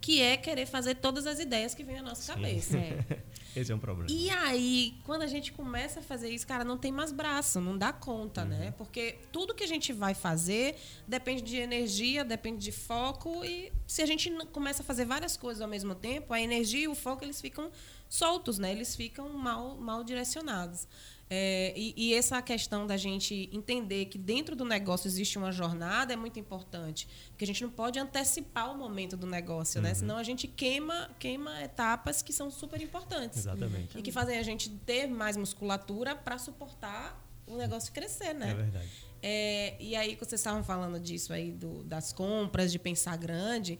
[0.00, 2.32] que é querer fazer todas as ideias que vêm à nossa Sim.
[2.32, 2.78] cabeça.
[2.78, 3.22] É.
[3.54, 4.08] Esse é um problema.
[4.08, 7.76] E aí, quando a gente começa a fazer isso, cara, não tem mais braço, não
[7.76, 8.56] dá conta, né?
[8.56, 8.64] uhum.
[8.66, 8.74] né?
[8.78, 14.02] Porque tudo que a gente vai fazer depende de energia, depende de foco e se
[14.02, 17.24] a gente começa a fazer várias coisas ao mesmo tempo, a energia e o foco
[17.24, 17.70] eles ficam
[18.08, 18.70] soltos, né?
[18.70, 20.86] Eles ficam mal, mal direcionados.
[21.32, 26.12] É, e, e, essa questão da gente entender que dentro do negócio existe uma jornada
[26.12, 27.06] é muito importante.
[27.28, 29.90] Porque a gente não pode antecipar o momento do negócio, né?
[29.90, 29.94] uhum.
[29.94, 30.00] né?
[30.00, 33.38] Senão a gente queima, queima etapas que são super importantes.
[33.38, 33.96] Exatamente.
[33.96, 38.50] E que fazem a gente ter mais musculatura para suportar o negócio crescer, né?
[38.50, 38.88] É verdade.
[39.22, 43.78] É, e aí, vocês estavam falando disso aí, do, das compras, de pensar grande,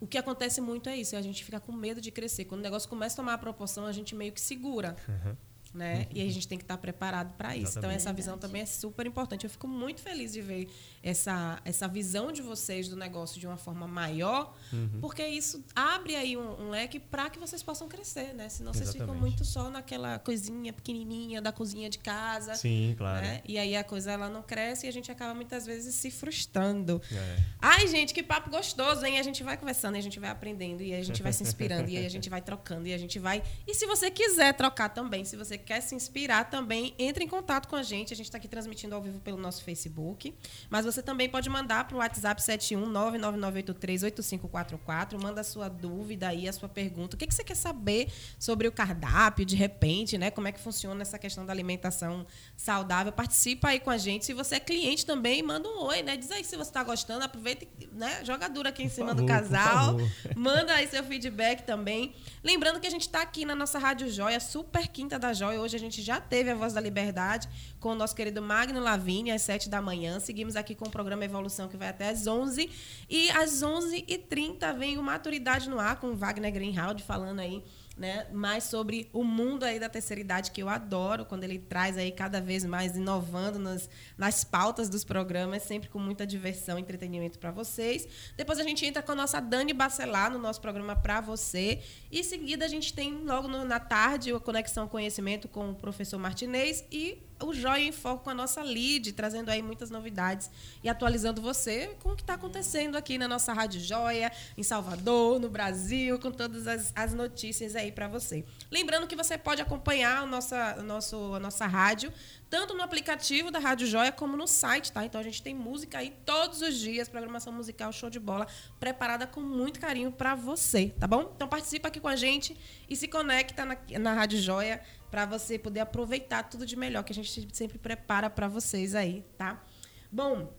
[0.00, 2.44] o que acontece muito é isso, a gente fica com medo de crescer.
[2.46, 4.96] Quando o negócio começa a tomar a proporção, a gente meio que segura.
[5.08, 5.36] Uhum
[5.74, 6.06] né?
[6.10, 7.72] E a gente tem que estar preparado para isso.
[7.72, 7.78] Exatamente.
[7.78, 9.44] Então essa visão também é super importante.
[9.44, 10.68] Eu fico muito feliz de ver
[11.02, 15.00] essa, essa visão de vocês do negócio de uma forma maior, uhum.
[15.00, 18.48] porque isso abre aí um, um leque para que vocês possam crescer, né?
[18.48, 18.76] Senão Exatamente.
[18.76, 22.54] vocês ficam muito só naquela coisinha pequenininha da cozinha de casa.
[22.54, 23.24] Sim, claro.
[23.24, 23.42] Né?
[23.46, 27.00] E aí a coisa ela não cresce e a gente acaba muitas vezes se frustrando.
[27.12, 27.36] É.
[27.60, 29.18] Ai, gente, que papo gostoso, hein?
[29.18, 31.96] A gente vai conversando, a gente vai aprendendo e a gente vai se inspirando e
[31.96, 33.42] aí a gente vai trocando e a gente vai.
[33.66, 37.68] E se você quiser trocar também, se você quer se inspirar também, entre em contato
[37.68, 38.14] com a gente.
[38.14, 40.34] A gente está aqui transmitindo ao vivo pelo nosso Facebook.
[40.70, 45.22] Mas você também pode mandar para o WhatsApp 71999838544.
[45.22, 47.16] Manda a sua dúvida aí, a sua pergunta.
[47.16, 50.30] O que, que você quer saber sobre o cardápio, de repente, né?
[50.30, 52.26] Como é que funciona essa questão da alimentação
[52.56, 53.12] saudável?
[53.12, 54.24] Participa aí com a gente.
[54.24, 56.16] Se você é cliente também, manda um oi, né?
[56.16, 57.24] Diz aí se você está gostando.
[57.24, 58.24] Aproveita né?
[58.24, 59.98] joga dura aqui em cima favor, do casal.
[60.34, 62.14] Manda aí seu feedback também.
[62.42, 65.47] Lembrando que a gente está aqui na nossa Rádio Joia, Super Quinta da Joia.
[65.56, 67.48] Hoje a gente já teve a Voz da Liberdade
[67.80, 70.20] com o nosso querido Magno Lavigne, às 7 da manhã.
[70.20, 72.68] Seguimos aqui com o programa Evolução, que vai até às 11.
[73.08, 77.62] E às 11h30 vem o Maturidade no Ar, com o Wagner Greenhaldi falando aí
[77.98, 81.98] né, mais sobre o mundo aí da terceira idade, que eu adoro, quando ele traz
[81.98, 86.80] aí cada vez mais inovando nas, nas pautas dos programas, sempre com muita diversão e
[86.80, 88.06] entretenimento para vocês.
[88.36, 91.80] Depois a gente entra com a nossa Dani Bacelar no nosso programa para você.
[92.10, 95.74] E em seguida a gente tem logo no, na tarde a Conexão Conhecimento com o
[95.74, 100.50] professor Martinez e o Joia em Foco com a nossa lead, trazendo aí muitas novidades
[100.82, 105.38] e atualizando você com o que está acontecendo aqui na nossa Rádio Joia, em Salvador,
[105.38, 108.44] no Brasil, com todas as, as notícias aí para você.
[108.70, 112.12] Lembrando que você pode acompanhar a nossa, a nosso, a nossa rádio
[112.50, 115.04] tanto no aplicativo da Rádio Joia como no site, tá?
[115.04, 118.46] Então a gente tem música aí todos os dias, programação musical show de bola,
[118.80, 121.32] preparada com muito carinho para você, tá bom?
[121.34, 122.56] Então participa aqui com a gente
[122.88, 124.80] e se conecta na, na Rádio Joia
[125.10, 129.24] para você poder aproveitar tudo de melhor que a gente sempre prepara para vocês aí,
[129.36, 129.62] tá?
[130.10, 130.52] Bom,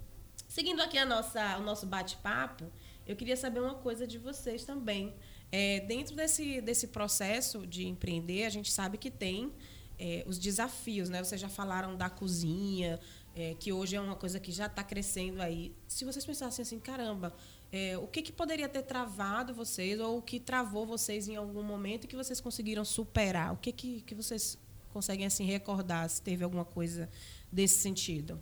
[0.48, 2.72] seguindo aqui a nossa, o nosso bate-papo,
[3.08, 5.16] eu queria saber uma coisa de vocês também.
[5.52, 9.52] É, dentro desse, desse processo de empreender, a gente sabe que tem
[10.00, 11.24] é, os desafios, né?
[11.24, 13.00] Vocês já falaram da cozinha,
[13.36, 15.76] é, que hoje é uma coisa que já está crescendo aí.
[15.88, 17.34] Se vocês pensassem assim, caramba,
[17.72, 21.62] é, o que, que poderia ter travado vocês ou o que travou vocês em algum
[21.62, 23.54] momento que vocês conseguiram superar?
[23.54, 24.58] O que, que, que vocês
[24.92, 27.10] conseguem assim recordar se teve alguma coisa
[27.52, 28.42] desse sentido?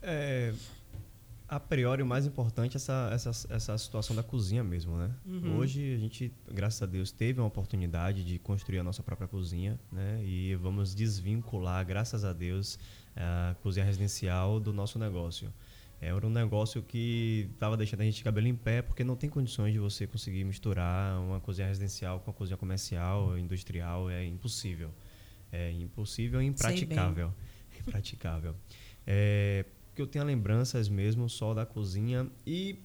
[0.00, 0.54] É,
[1.48, 5.10] a priori, o mais importante é essa, essa, essa situação da cozinha mesmo, né?
[5.24, 5.56] Uhum.
[5.56, 9.80] Hoje, a gente, graças a Deus, teve uma oportunidade de construir a nossa própria cozinha,
[9.90, 10.20] né?
[10.22, 12.78] E vamos desvincular, graças a Deus,
[13.16, 15.50] a cozinha residencial do nosso negócio.
[16.00, 19.72] Era um negócio que estava deixando a gente cabelo em pé, porque não tem condições
[19.72, 24.90] de você conseguir misturar uma cozinha residencial com a cozinha comercial, industrial, é impossível.
[25.50, 27.32] É impossível e impraticável.
[27.80, 28.54] Impraticável.
[29.06, 29.64] É,
[29.98, 32.78] que eu tenha lembranças mesmo só da cozinha e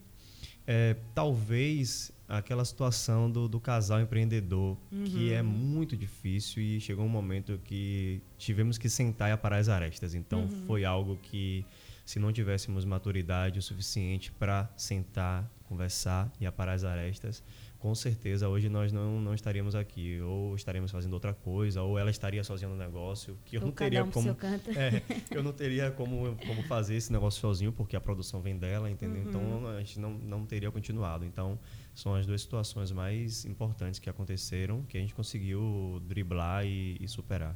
[0.66, 5.04] é, talvez aquela situação do, do casal empreendedor, uhum.
[5.04, 9.70] que é muito difícil e chegou um momento que tivemos que sentar e aparar as
[9.70, 10.16] arestas.
[10.16, 10.66] Então uhum.
[10.66, 11.64] foi algo que,
[12.04, 17.44] se não tivéssemos maturidade o suficiente para sentar, conversar e aparar as arestas,
[17.84, 20.22] com certeza hoje nós não, não estaríamos aqui.
[20.22, 24.06] Ou estaremos fazendo outra coisa, ou ela estaria sozinha no negócio, que eu não teria
[24.06, 24.34] um como.
[24.78, 28.90] É, eu não teria como, como fazer esse negócio sozinho, porque a produção vem dela,
[28.90, 29.24] entendeu?
[29.24, 29.30] Uhum.
[29.30, 31.26] Então a gente não, não teria continuado.
[31.26, 31.60] Então,
[31.94, 37.08] são as duas situações mais importantes que aconteceram, que a gente conseguiu driblar e, e
[37.08, 37.56] superar.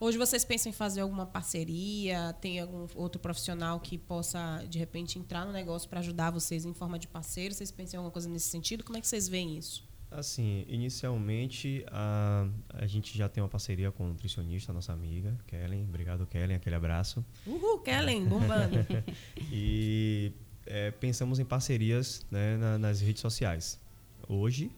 [0.00, 2.32] Hoje vocês pensam em fazer alguma parceria?
[2.40, 6.74] Tem algum outro profissional que possa, de repente, entrar no negócio para ajudar vocês em
[6.74, 7.54] forma de parceiro?
[7.54, 8.84] Vocês pensam em alguma coisa nesse sentido?
[8.84, 9.86] Como é que vocês veem isso?
[10.10, 15.82] Assim, inicialmente a, a gente já tem uma parceria com um nutricionista, nossa amiga, Kellen.
[15.84, 17.24] Obrigado, Kellen, aquele abraço.
[17.44, 18.86] Uhul, Kellen, bombando.
[19.50, 20.32] e
[20.66, 23.80] é, pensamos em parcerias né, na, nas redes sociais.
[24.28, 24.70] Hoje,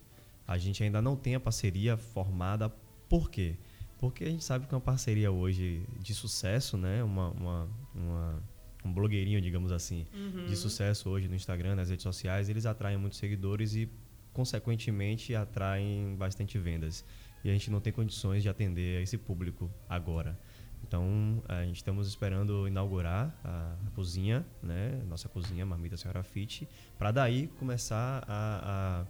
[0.46, 2.70] a gente ainda não tem a parceria formada.
[3.08, 3.56] Por quê?
[3.98, 7.02] Porque a gente sabe que uma parceria hoje de sucesso, né?
[7.02, 8.42] Uma, uma, uma
[8.84, 10.46] um blogueirinho, digamos assim, uhum.
[10.46, 13.88] de sucesso hoje no Instagram, nas redes sociais, eles atraem muitos seguidores e,
[14.32, 17.04] consequentemente, atraem bastante vendas.
[17.44, 20.38] E a gente não tem condições de atender a esse público agora.
[20.82, 25.02] Então, a gente estamos esperando inaugurar a, a cozinha, né?
[25.06, 29.04] Nossa cozinha, Marmita Senhora Fit, para daí começar a,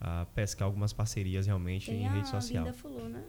[0.00, 2.64] a, a, pescar algumas parcerias realmente tem em rede social.
[2.64, 3.24] Vinda Fulô, né?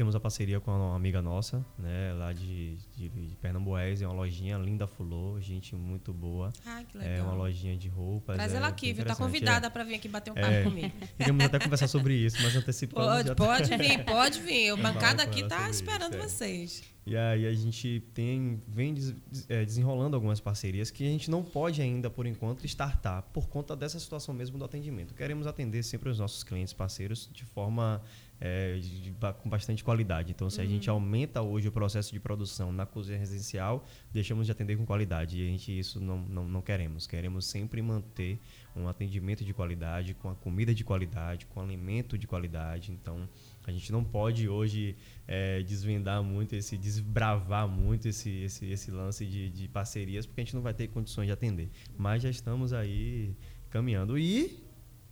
[0.00, 4.14] Temos a parceria com uma amiga nossa, né, lá de, de, de Pernambués, é uma
[4.14, 6.50] lojinha linda Fulô, gente muito boa.
[6.64, 7.18] Ah, que legal.
[7.18, 8.36] É uma lojinha de roupas.
[8.36, 9.04] Traz é ela aqui, viu?
[9.04, 9.68] Tá convidada é.
[9.68, 10.90] para vir aqui bater um papo é, comigo.
[11.18, 13.08] Queríamos até conversar sobre isso, mas antecipando.
[13.08, 13.76] Pode, já pode tá...
[13.76, 14.72] vir, pode vir.
[14.72, 16.28] O bancada aqui tá esperando isso, é.
[16.28, 16.82] vocês.
[17.04, 19.14] E aí a gente tem, vem des,
[19.50, 23.76] é, desenrolando algumas parcerias que a gente não pode ainda, por enquanto, startar por conta
[23.76, 25.12] dessa situação mesmo do atendimento.
[25.12, 28.00] Queremos atender sempre os nossos clientes parceiros de forma
[28.40, 30.32] é, de, de, com bastante qualidade.
[30.32, 30.64] Então, se uhum.
[30.64, 30.96] a gente uhum.
[30.96, 35.38] aumenta hoje o processo de produção na cozinha residencial, deixamos de atender com qualidade.
[35.38, 37.06] E a gente isso não, não, não queremos.
[37.06, 38.40] Queremos sempre manter
[38.74, 42.92] um atendimento de qualidade, com a comida de qualidade, com alimento de qualidade.
[42.92, 43.28] Então,
[43.66, 44.96] a gente não pode hoje
[45.28, 50.44] é, desvendar muito, esse desbravar muito esse, esse, esse lance de, de parcerias, porque a
[50.44, 51.68] gente não vai ter condições de atender.
[51.98, 53.34] Mas já estamos aí
[53.68, 54.18] caminhando.
[54.18, 54.58] E,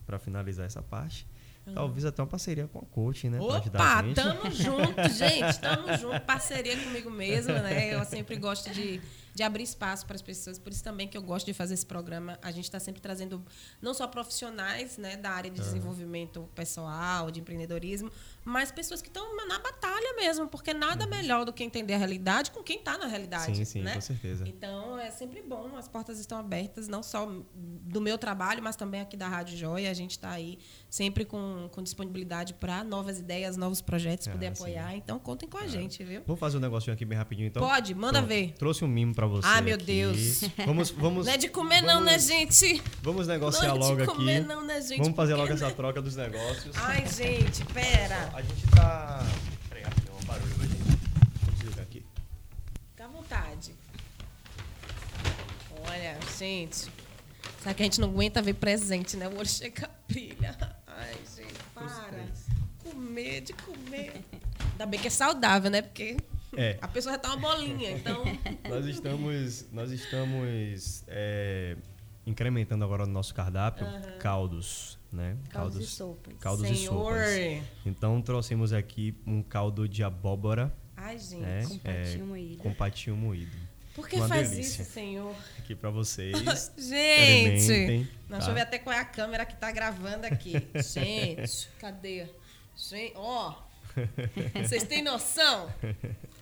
[0.07, 1.27] para finalizar essa parte,
[1.75, 3.39] Talvez até uma parceria com a coach, né?
[3.41, 5.61] Opa, tamo junto, gente.
[5.61, 6.21] Tamo junto.
[6.21, 7.95] Parceria comigo mesma, né?
[7.95, 9.01] Eu sempre gosto de
[9.39, 10.59] de abrir espaço para as pessoas.
[10.59, 12.37] Por isso também que eu gosto de fazer esse programa.
[12.43, 13.41] A gente está sempre trazendo
[13.81, 18.11] não só profissionais né, da área de desenvolvimento pessoal, de empreendedorismo,
[18.49, 21.11] mas pessoas que estão na batalha mesmo, porque nada uhum.
[21.11, 23.55] melhor do que entender a realidade com quem está na realidade.
[23.55, 23.95] Sim, sim, né?
[23.95, 24.45] com certeza.
[24.49, 29.03] Então é sempre bom, as portas estão abertas, não só do meu trabalho, mas também
[29.03, 29.91] aqui da Rádio Joia.
[29.91, 30.59] A gente está aí
[30.89, 34.93] sempre com, com disponibilidade para novas ideias, novos projetos, ah, poder apoiar.
[34.93, 34.97] Sim.
[34.97, 35.69] Então contem com a é.
[35.69, 36.23] gente, viu?
[36.27, 37.63] Vamos fazer um negocinho aqui bem rapidinho, então?
[37.63, 38.29] Pode, manda Pronto.
[38.29, 38.55] ver.
[38.55, 39.47] Trouxe um mimo para você.
[39.47, 39.85] Ah, meu aqui.
[39.85, 40.41] Deus.
[40.65, 42.83] Vamos, vamos, não é de comer, vamos, não, né, gente?
[43.03, 44.49] Vamos negociar não é de logo comer, aqui.
[44.49, 44.99] Não, né, gente?
[44.99, 46.75] Vamos fazer logo essa troca dos negócios.
[46.77, 48.31] Ai, gente, pera.
[48.38, 49.18] A gente tá.
[49.68, 50.83] Peraí, tem um barulho pra gente.
[51.42, 52.07] Vamos jogar aqui.
[52.90, 53.74] Fica à vontade.
[55.85, 56.88] Olha, gente.
[57.61, 59.27] Sabe que a gente não aguenta ver presente, né?
[59.27, 60.57] O olho chega a brilha.
[60.87, 62.29] Ai, gente, para.
[62.85, 64.24] Comer, de comer.
[64.70, 65.83] Ainda bem que é saudável, né?
[65.83, 66.16] Porque
[66.57, 66.79] é.
[66.81, 68.22] A pessoa já tá uma bolinha, então.
[68.70, 71.77] nós estamos, nós estamos é,
[72.24, 74.18] incrementando agora no nosso cardápio uhum.
[74.20, 75.37] caldos, né?
[75.51, 76.35] Caldos, caldos e sopas.
[76.40, 77.16] Caldos Senhor.
[77.16, 77.68] e sopas.
[77.87, 80.75] Então trouxemos aqui um caldo de abóbora.
[80.97, 81.40] Ai, gente.
[81.40, 81.64] Né?
[81.66, 82.59] Com patinho é, moído.
[82.59, 83.68] Com patinho moído.
[83.94, 84.83] Por que Uma faz delícia.
[84.83, 85.35] isso, Senhor?
[85.59, 86.33] Aqui para vocês.
[86.79, 88.09] gente!
[88.29, 88.37] Tá?
[88.37, 90.53] Deixa eu ver até qual é a câmera que tá gravando aqui.
[90.92, 92.27] gente, cadê?
[92.77, 93.57] Gente, ó.
[94.62, 95.68] Vocês têm noção?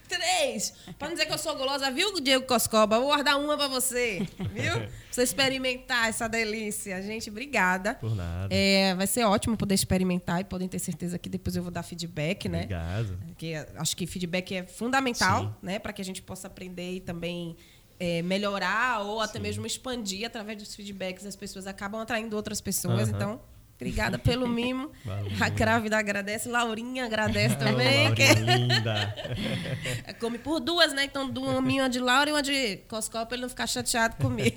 [0.08, 0.72] Três.
[0.98, 2.98] Pra não dizer que eu sou gulosa, viu, Diego Coscoba?
[2.98, 4.72] Vou guardar uma pra você, viu?
[4.80, 7.00] pra você experimentar essa delícia.
[7.02, 7.94] Gente, obrigada.
[7.94, 8.54] Por nada.
[8.54, 11.82] É, vai ser ótimo poder experimentar e podem ter certeza que depois eu vou dar
[11.82, 12.58] feedback, né?
[12.58, 13.18] Obrigado.
[13.26, 15.54] Porque acho que feedback é fundamental, Sim.
[15.62, 15.78] né?
[15.78, 17.56] Para que a gente possa aprender e também
[17.98, 19.42] é, melhorar ou até Sim.
[19.42, 23.08] mesmo expandir através dos feedbacks, as pessoas acabam atraindo outras pessoas.
[23.08, 23.14] Uhum.
[23.14, 23.40] Então,
[23.76, 24.90] obrigada pelo mimo.
[25.04, 25.32] Valeu.
[25.40, 28.14] A Crávida agradece, Laurinha agradece também.
[28.14, 28.34] que...
[28.34, 29.14] linda.
[30.20, 31.04] Come por duas, né?
[31.04, 34.56] Então, uma de Laura e uma de Coscó para ele não ficar chateado comigo.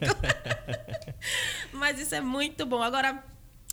[1.72, 2.82] Mas isso é muito bom.
[2.82, 3.24] Agora,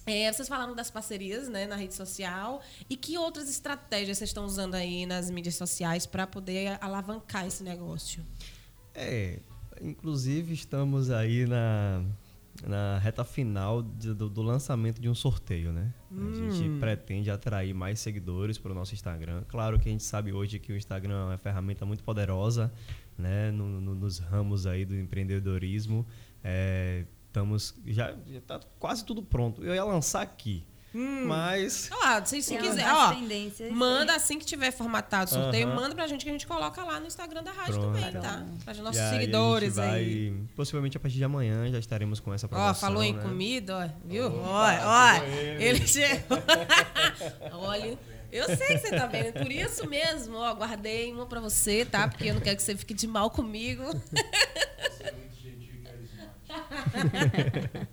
[0.07, 2.63] é, vocês falaram das parcerias né, na rede social.
[2.89, 7.65] E que outras estratégias vocês estão usando aí nas mídias sociais para poder alavancar esse
[7.65, 8.25] negócio?
[8.95, 9.41] É,
[9.81, 12.03] inclusive estamos aí na,
[12.67, 15.95] na reta final de, do, do, lançamento de um sorteio, né?
[16.11, 16.33] Hum.
[16.33, 19.45] A gente pretende atrair mais seguidores para o nosso Instagram.
[19.47, 22.73] Claro que a gente sabe hoje que o Instagram é uma ferramenta muito poderosa,
[23.17, 23.53] né?
[23.53, 26.05] No, no, nos ramos aí do empreendedorismo.
[26.43, 29.63] É, estamos já está quase tudo pronto.
[29.63, 30.65] Eu ia lançar aqui.
[30.97, 31.27] Hum.
[31.27, 31.91] Mas.
[32.03, 33.15] Ah, se, se quiser, ó.
[33.71, 35.75] Manda assim que tiver formatado o sorteio, uh -huh.
[35.75, 37.99] manda pra gente que a gente coloca lá no Instagram da rádio Pronto.
[37.99, 38.43] também, tá?
[38.65, 40.35] Para os nossos seguidores vai, aí.
[40.57, 42.71] Possivelmente a partir de amanhã já estaremos com essa promoção.
[42.71, 43.23] Ó, falou em né?
[43.23, 44.25] comida, ó, viu?
[44.41, 45.27] Olha, olha.
[45.63, 46.39] Ele chegou.
[47.53, 47.99] olha.
[48.33, 52.09] Eu sei que você tá vendo, por isso mesmo, ó, guardei uma pra você, tá?
[52.09, 53.85] Porque eu não quero que você fique de mal comigo.
[55.45, 55.95] obrigada,
[57.05, 57.89] obrigada.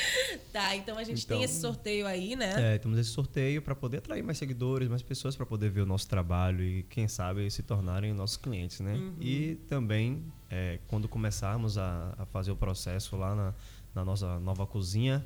[0.52, 2.74] Tá, então a gente então, tem esse sorteio aí, né?
[2.74, 5.86] É, temos esse sorteio para poder atrair mais seguidores, mais pessoas para poder ver o
[5.86, 8.94] nosso trabalho e, quem sabe, se tornarem nossos clientes, né?
[8.94, 9.14] Uhum.
[9.20, 13.54] E também, é, quando começarmos a, a, fazer o processo lá na,
[13.94, 15.24] na nossa nova cozinha,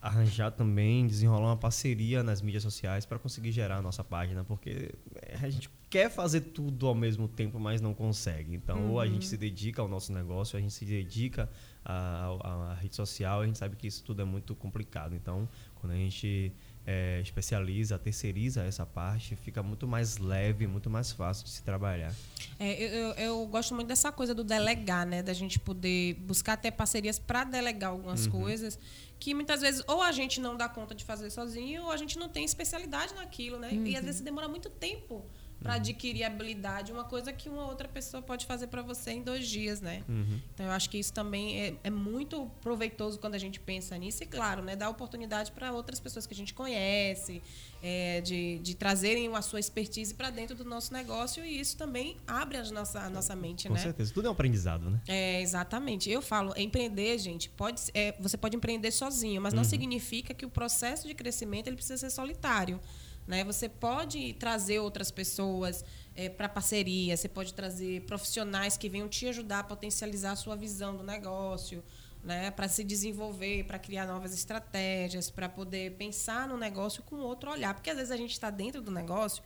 [0.00, 4.94] arranjar também, desenrolar uma parceria nas mídias sociais para conseguir gerar a nossa página, porque
[5.40, 8.54] a gente quer fazer tudo ao mesmo tempo, mas não consegue.
[8.54, 8.90] Então, uhum.
[8.92, 9.28] ou a gente uhum.
[9.28, 11.50] se dedica ao nosso negócio, a gente se dedica
[11.90, 15.14] à, à, rede social, a gente sabe que isso tudo é muito complicado.
[15.14, 16.52] Então, quando a gente
[16.86, 22.14] é, especializa, terceiriza essa parte, fica muito mais leve, muito mais fácil de se trabalhar.
[22.58, 25.22] É, eu, eu, gosto muito dessa coisa do delegar, né?
[25.22, 28.32] Da gente poder buscar até parcerias para delegar algumas uhum.
[28.32, 28.78] coisas
[29.18, 32.18] que muitas vezes ou a gente não dá conta de fazer sozinho ou a gente
[32.18, 33.68] não tem especialidade naquilo, né?
[33.70, 33.86] Uhum.
[33.86, 35.24] E às vezes demora muito tempo
[35.62, 35.80] para uhum.
[35.80, 39.80] adquirir habilidade, uma coisa que uma outra pessoa pode fazer para você em dois dias,
[39.80, 40.02] né?
[40.08, 40.40] Uhum.
[40.54, 44.22] Então eu acho que isso também é, é, muito proveitoso quando a gente pensa nisso
[44.22, 47.42] e claro, né, dá oportunidade para outras pessoas que a gente conhece,
[47.82, 52.16] é, de, de trazerem a sua expertise para dentro do nosso negócio e isso também
[52.26, 53.80] abre a nossa, a nossa mente, Com né?
[53.80, 55.00] Com certeza, tudo é um aprendizado, né?
[55.06, 56.10] É, exatamente.
[56.10, 59.68] Eu falo, empreender, gente, pode, é, você pode empreender sozinho, mas não uhum.
[59.68, 62.80] significa que o processo de crescimento ele precisa ser solitário.
[63.26, 63.44] Né?
[63.44, 65.84] Você pode trazer outras pessoas
[66.16, 70.56] é, para parceria, você pode trazer profissionais que venham te ajudar a potencializar a sua
[70.56, 71.82] visão do negócio,
[72.24, 72.50] né?
[72.50, 77.74] para se desenvolver, para criar novas estratégias, para poder pensar no negócio com outro olhar.
[77.74, 79.42] Porque às vezes a gente está dentro do negócio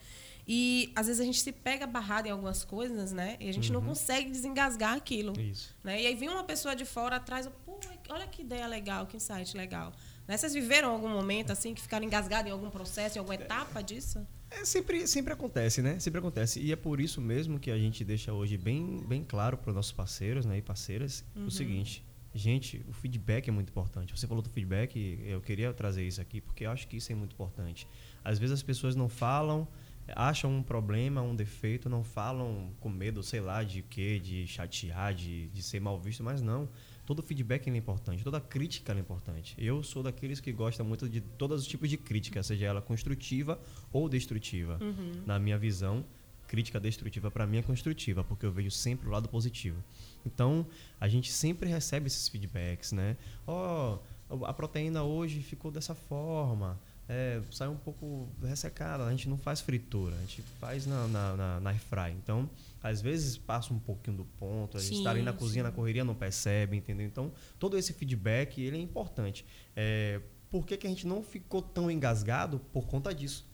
[0.47, 3.37] e às vezes a gente se pega barrado em algumas coisas, né?
[3.41, 3.81] E a gente uhum.
[3.81, 5.39] não consegue desengasgar aquilo.
[5.41, 5.75] Isso.
[5.83, 6.03] Né?
[6.03, 7.79] E aí vem uma pessoa de fora atrás, pô,
[8.11, 9.93] olha que ideia legal, que insight legal.
[10.27, 10.37] Né?
[10.37, 14.27] Vocês viveram algum momento assim que ficaram engasgados em algum processo, em alguma etapa disso?
[14.51, 15.99] É, sempre, sempre acontece, né?
[15.99, 16.61] Sempre acontece.
[16.61, 19.75] E é por isso mesmo que a gente deixa hoje bem, bem claro para os
[19.75, 21.47] nossos parceiros né, e parceiras uhum.
[21.47, 22.05] o seguinte.
[22.33, 24.17] Gente, o feedback é muito importante.
[24.17, 27.15] Você falou do feedback, eu queria trazer isso aqui porque eu acho que isso é
[27.15, 27.87] muito importante.
[28.25, 29.69] Às vezes as pessoas não falam,
[30.17, 35.15] acham um problema, um defeito, não falam com medo, sei lá, de quê, de chatear,
[35.15, 36.69] de, de ser mal visto, mas não
[37.07, 39.55] todo feedback é importante, toda crítica é importante.
[39.59, 43.61] Eu sou daqueles que gostam muito de todos os tipos de crítica, seja ela construtiva
[43.93, 44.79] ou destrutiva.
[44.81, 45.23] Uhum.
[45.27, 46.05] Na minha visão,
[46.47, 49.83] crítica destrutiva para mim é construtiva, porque eu vejo sempre o lado positivo.
[50.25, 50.67] Então,
[51.01, 53.17] a gente sempre recebe esses feedbacks, né?
[53.47, 53.99] Ó,
[54.31, 59.05] oh, a proteína hoje ficou dessa forma é, sai um pouco ressecada.
[59.05, 62.13] A gente não faz fritura, a gente faz na, na, na, na airfry.
[62.23, 62.49] Então,
[62.85, 66.05] às vezes passa um pouquinho do ponto, a gente está ali na cozinha, na correria,
[66.05, 67.07] não percebe, entendeu?
[67.07, 69.43] Então, todo esse feedback, ele é importante.
[69.75, 70.21] É,
[70.51, 72.59] por que, que a gente não ficou tão engasgado?
[72.59, 73.49] Por conta disso.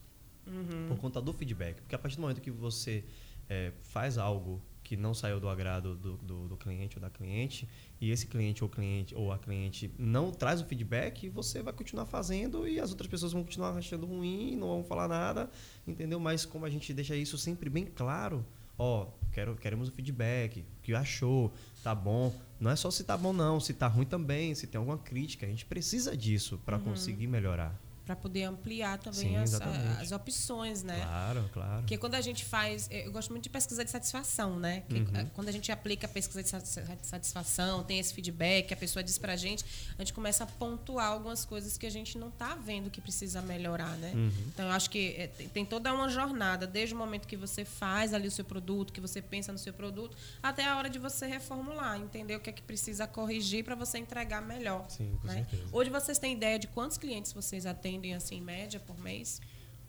[0.44, 0.88] Uhum.
[0.88, 1.76] Por conta do feedback.
[1.80, 3.04] Porque a partir do momento que você
[3.48, 7.68] é, faz algo que não saiu do agrado do, do, do, cliente ou da cliente
[8.00, 12.06] e esse cliente ou cliente ou a cliente não traz o feedback, você vai continuar
[12.06, 15.48] fazendo e as outras pessoas vão continuar achando ruim, não vão falar nada,
[15.86, 16.18] entendeu?
[16.18, 18.44] Mas como a gente deixa isso sempre bem claro,
[18.80, 21.52] ó, quero, queremos o feedback, o que achou,
[21.84, 22.34] tá bom.
[22.58, 25.44] Não é só se tá bom não, se tá ruim também, se tem alguma crítica,
[25.44, 26.84] a gente precisa disso para uhum.
[26.84, 27.78] conseguir melhorar.
[28.10, 29.54] Para poder ampliar também Sim, as,
[30.00, 31.00] as opções, né?
[31.00, 31.82] Claro, claro.
[31.82, 32.88] Porque quando a gente faz.
[32.90, 34.82] Eu gosto muito de pesquisa de satisfação, né?
[34.90, 35.26] Uhum.
[35.32, 36.60] Quando a gente aplica a pesquisa de sa-
[37.02, 39.64] satisfação, tem esse feedback, a pessoa diz pra gente,
[39.96, 43.40] a gente começa a pontuar algumas coisas que a gente não tá vendo que precisa
[43.40, 44.10] melhorar, né?
[44.12, 44.32] Uhum.
[44.48, 48.12] Então eu acho que tem- tem toda uma jornada, desde o momento que você faz
[48.12, 51.26] ali o seu produto, que você pensa no seu produto, até a hora de você
[51.26, 54.84] reformular, entender o que é que precisa corrigir para você entregar melhor.
[54.90, 55.34] Sim, com né?
[55.34, 55.62] certeza.
[55.70, 59.40] Hoje vocês têm ideia de quantos clientes vocês atendem assim em média por mês?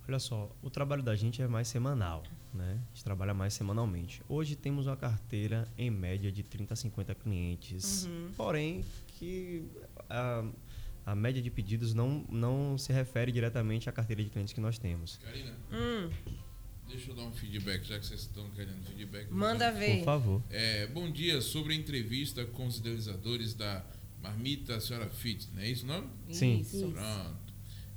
[0.07, 2.80] Olha só, o trabalho da gente é mais semanal, né?
[2.91, 4.22] A gente trabalha mais semanalmente.
[4.28, 8.09] Hoje temos uma carteira em média de 30 a 50 clientes.
[8.36, 8.84] Porém,
[9.20, 9.64] que
[10.09, 10.43] a,
[11.05, 14.78] a média de pedidos não, não se refere diretamente à carteira de clientes que nós
[14.78, 15.18] temos.
[15.24, 16.09] Karina, Hum,
[16.89, 19.30] deixa eu dar um feedback, já que vocês estão querendo feedback.
[19.32, 19.99] manda ver.
[19.99, 20.43] Por favor.
[20.49, 23.86] É, bom dia, sobre a entrevista com os idealizadores da
[24.22, 26.09] Marmita Senhora Fit, não é isso não?
[26.30, 26.59] Sim.
[26.59, 26.91] Isso.
[26.91, 27.50] Pronto.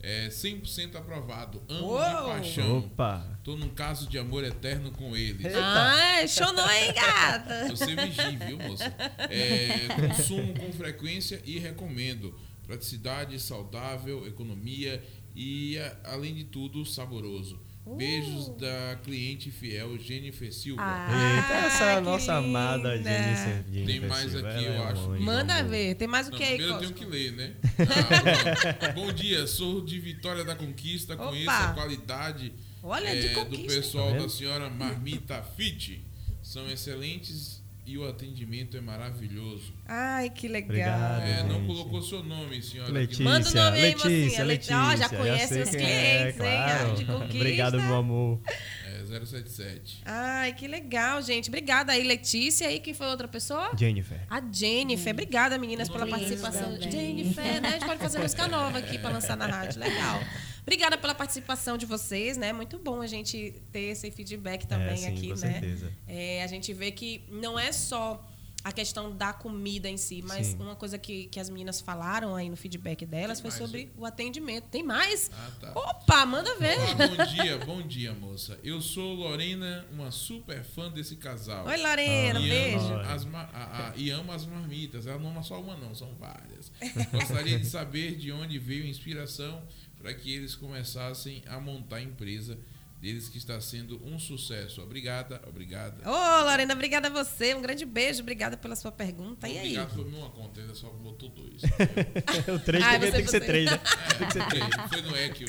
[0.07, 1.62] É 100% aprovado.
[1.66, 1.98] Amo Uou!
[1.98, 2.78] de paixão.
[2.80, 3.40] Opa!
[3.42, 5.46] Tô num caso de amor eterno com eles.
[5.55, 7.68] Ah, show não, hein, gata?
[7.68, 8.84] Você vigie, viu, moça?
[9.30, 12.38] É, consumo com frequência e recomendo.
[12.66, 15.02] Praticidade, saudável, economia
[15.34, 17.59] e, além de tudo, saboroso.
[17.87, 20.80] Beijos da cliente fiel Jennifer Silva.
[20.82, 23.11] Ah, Eita, essa é a nossa amada linda.
[23.11, 23.64] Jennifer.
[23.70, 25.09] Jennifer Tem mais Silva, aqui, eu é acho.
[25.20, 25.70] Manda amor.
[25.70, 25.95] ver.
[25.97, 27.53] Tem mais o Não, que aí, primeiro eu tenho que ler, né?
[28.87, 28.93] Ah.
[28.93, 31.26] Bom dia, sou de Vitória da Conquista, Opa!
[31.26, 36.03] conheço a qualidade Olha, é, de do pessoal Tá da senhora Marmita Fit.
[36.43, 39.74] São excelentes e o atendimento é maravilhoso.
[39.87, 40.68] Ai, que legal.
[40.70, 41.22] Obrigado.
[41.22, 42.91] É, não colocou seu nome, senhora.
[42.91, 44.45] Letícia, Manda o nome aí, Letícia, mocinha.
[44.45, 44.78] Letícia.
[44.78, 46.32] Ó, já conhece os quem clientes, hein?
[46.37, 46.89] claro.
[46.91, 47.37] Conquista.
[47.37, 48.41] Obrigado, meu amor.
[48.87, 50.03] É, 077.
[50.07, 51.49] Ai, que legal, gente.
[51.49, 52.72] Obrigada aí, Letícia.
[52.72, 53.70] E quem foi outra pessoa?
[53.76, 54.20] Jennifer.
[54.30, 55.12] A Jennifer.
[55.12, 56.72] Obrigada, meninas, pela participação.
[56.74, 56.91] também.
[56.91, 57.68] Jennifer, né?
[57.68, 59.78] A gente pode fazer música nova aqui para lançar na rádio.
[59.78, 60.20] Legal.
[60.67, 62.53] Obrigada pela participação de vocês, né?
[62.53, 65.53] Muito bom a gente ter esse feedback também É, sim, aqui, com né?
[65.53, 65.93] certeza.
[66.09, 68.27] É, a gente vê que não é só
[68.62, 70.57] a questão da comida em si, mas Sim.
[70.62, 73.93] uma coisa que, que as meninas falaram aí no feedback delas Tem foi mais, sobre
[73.95, 74.65] o atendimento.
[74.71, 75.31] Tem mais?
[75.35, 75.73] Ah, tá.
[75.79, 76.79] Opa, manda ver.
[76.79, 78.59] Olá, bom dia, bom dia, moça.
[78.65, 81.67] Eu sou Lorena, uma super fã desse casal.
[81.67, 82.79] Oi, Lorena, Ah, e beijo.
[82.87, 85.07] Amo as, a- a- e amo as marmitas.
[85.07, 86.73] Ela não ama só uma, não, são várias.
[87.12, 89.62] Gostaria de saber de onde veio a inspiração
[90.05, 92.59] para que eles começassem a montar a empresa
[93.05, 94.80] deles, que está sendo um sucesso.
[94.80, 96.09] Obrigada, obrigada.
[96.09, 97.55] Ô, Lorena, obrigada a você.
[97.55, 98.22] Um grande beijo.
[98.22, 99.46] Obrigada pela sua pergunta.
[99.46, 99.78] E aí?
[99.78, 101.61] Obrigado foi uma conta, ainda só botou dois.
[102.48, 103.80] o três tem, você- tem que ser você- três, né?
[103.84, 105.46] É, foi- foi no Equio.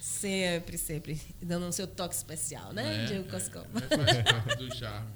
[0.00, 1.20] Sempre, sempre.
[1.42, 3.64] Dando o seu toque especial, né, É, Diego é, Coscom?
[3.64, 5.08] faz parte do charme.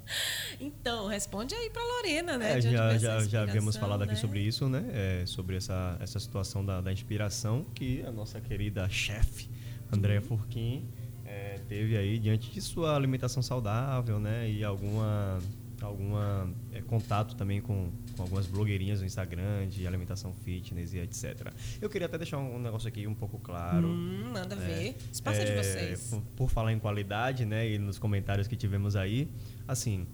[0.61, 2.59] Então, responde aí pra Lorena, né?
[2.59, 4.19] É, já, já, já havíamos falado aqui né?
[4.21, 4.85] sobre isso, né?
[4.93, 9.49] É, sobre essa, essa situação da, da inspiração que a nossa querida chefe,
[9.93, 10.21] Andréa.
[10.23, 10.85] Furquim,
[11.25, 14.51] é, teve aí diante de sua alimentação saudável, né?
[14.51, 15.39] E alguma,
[15.81, 21.53] alguma é, contato também com, com algumas blogueirinhas no Instagram de alimentação fitness e etc.
[21.81, 23.87] Eu queria até deixar um, um negócio aqui um pouco claro.
[23.89, 24.97] Hum, manda ver.
[25.13, 26.11] Espaço é de É, vocês.
[26.11, 29.29] Por, por falar em qualidade, né, e nos comentários que tivemos aí,
[29.67, 30.07] assim,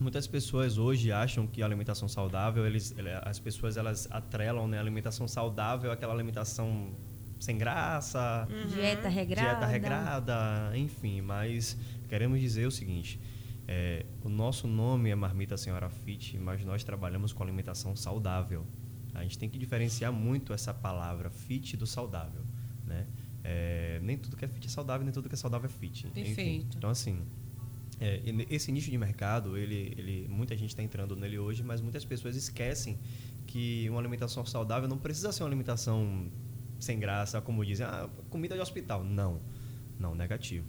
[0.00, 4.78] muitas pessoas hoje acham que a alimentação saudável, eles, ele- as pessoas elas atrelam, né,
[4.78, 6.90] a alimentação saudável àquela alimentação
[7.44, 9.48] sem graça, Dieta regrada.
[9.48, 11.76] dieta regrada, enfim, mas
[12.08, 13.20] queremos dizer o seguinte,
[13.68, 18.66] é, o nosso nome é Marmita Senhora Fit, mas nós trabalhamos com alimentação saudável.
[19.12, 22.42] A gente tem que diferenciar muito essa palavra fit do saudável,
[22.86, 23.06] né?
[23.44, 26.06] É, nem tudo que é fit é saudável, nem tudo que é saudável é fit.
[26.08, 26.78] Enfim, Perfeito.
[26.78, 27.22] então, assim,
[28.00, 32.06] é, esse nicho de mercado, ele, ele, muita gente está entrando nele hoje, mas muitas
[32.06, 32.98] pessoas esquecem
[33.46, 36.30] que uma alimentação saudável não precisa ser uma alimentação
[36.78, 39.04] sem graça, como dizem, ah, comida de hospital.
[39.04, 39.40] Não,
[39.98, 40.66] não, negativo.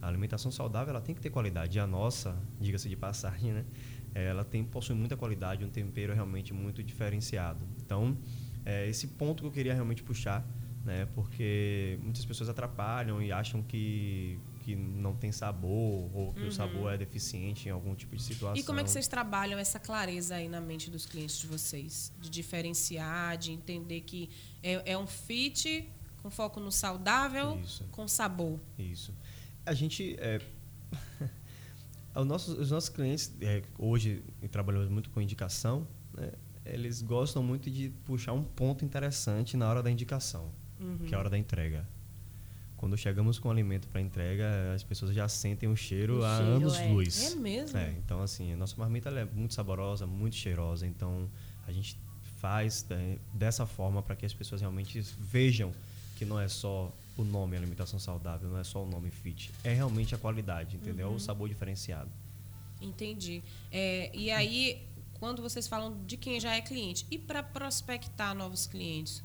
[0.00, 1.76] A alimentação saudável ela tem que ter qualidade.
[1.78, 3.64] E a nossa, diga-se de passagem, né?
[4.14, 7.64] ela tem, possui muita qualidade, um tempero realmente muito diferenciado.
[7.84, 8.16] Então,
[8.64, 10.46] é esse ponto que eu queria realmente puxar,
[10.84, 11.06] né?
[11.14, 14.38] porque muitas pessoas atrapalham e acham que,
[14.68, 18.50] que não tem sabor ou que o sabor é deficiente em algum tipo de situação.
[18.50, 18.60] Uhum.
[18.60, 22.12] E como é que vocês trabalham essa clareza aí na mente dos clientes de vocês?
[22.20, 24.28] De diferenciar, de entender que
[24.62, 25.88] é, é um fit
[26.22, 27.82] com foco no saudável, Isso.
[27.90, 28.60] com sabor.
[28.78, 29.14] Isso.
[29.64, 30.16] A gente.
[30.18, 30.38] É,
[32.14, 36.30] os, nossos, os nossos clientes, é, hoje, trabalhamos muito com indicação, né,
[36.66, 40.52] eles gostam muito de puxar um ponto interessante na hora da indicação,
[41.06, 41.88] que é a hora da entrega.
[42.78, 46.36] Quando chegamos com o alimento para entrega, as pessoas já sentem o cheiro O há
[46.36, 46.86] cheiro, anos é.
[46.86, 47.32] luz.
[47.32, 47.76] É mesmo?
[47.76, 50.86] É, então, assim, a nossa marmita é muito saborosa, muito cheirosa.
[50.86, 51.28] Então,
[51.66, 51.98] a gente
[52.38, 55.72] faz né, dessa forma para que as pessoas realmente vejam
[56.16, 59.72] que não é só o nome alimentação saudável, não é só o nome fit, é
[59.72, 61.08] realmente a qualidade, entendeu?
[61.08, 61.16] Uhum.
[61.16, 62.10] O sabor diferenciado.
[62.80, 63.42] Entendi.
[63.72, 64.86] É, e aí,
[65.18, 69.22] quando vocês falam de quem já é cliente, e para prospectar novos clientes,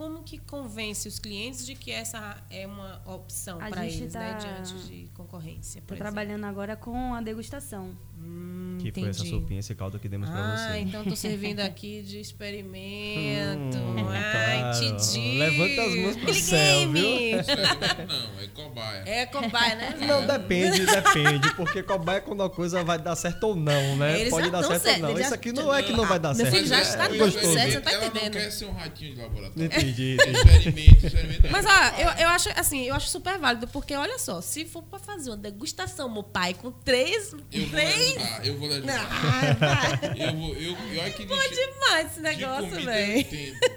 [0.00, 4.18] como que convence os clientes de que essa é uma opção para eles, né, tá,
[4.18, 5.78] né, diante de concorrência?
[5.78, 7.94] Estou trabalhando agora com a degustação.
[8.22, 9.00] Hum, que entendi.
[9.00, 10.72] foi essa sopinha, esse caldo que demos ah, para você.
[10.72, 13.78] Ah, então tô servindo aqui de experimento.
[13.78, 15.38] Hum, Ai, claro.
[15.38, 17.10] Levanta as mãos pro céu, viu?
[18.08, 19.02] Não, é cobaia.
[19.06, 19.96] É cobaia, né?
[20.06, 21.54] Não, depende, depende.
[21.54, 24.20] Porque cobaia é quando a coisa vai dar certo ou não, né?
[24.20, 25.20] Eles Pode dar certo, certo, ou não.
[25.20, 26.52] Isso aqui não é que não vai dar meu certo.
[26.52, 28.34] Meu filho já está é, dando certo, você tá Ela entendendo.
[28.34, 29.64] não quer ser um ratinho de laboratório.
[29.64, 31.48] Entendi, experimente.
[31.50, 34.82] Mas, ó, eu, eu, acho, assim, eu acho super válido, porque, olha só, se for
[34.82, 37.32] pra fazer uma degustação, meu pai, com três...
[37.52, 38.14] Eu três...
[38.14, 39.08] vou eu vou ajudar.
[39.10, 43.26] Ah, eu vou, eu, eu, eu que Pô, demais esse negócio, velho.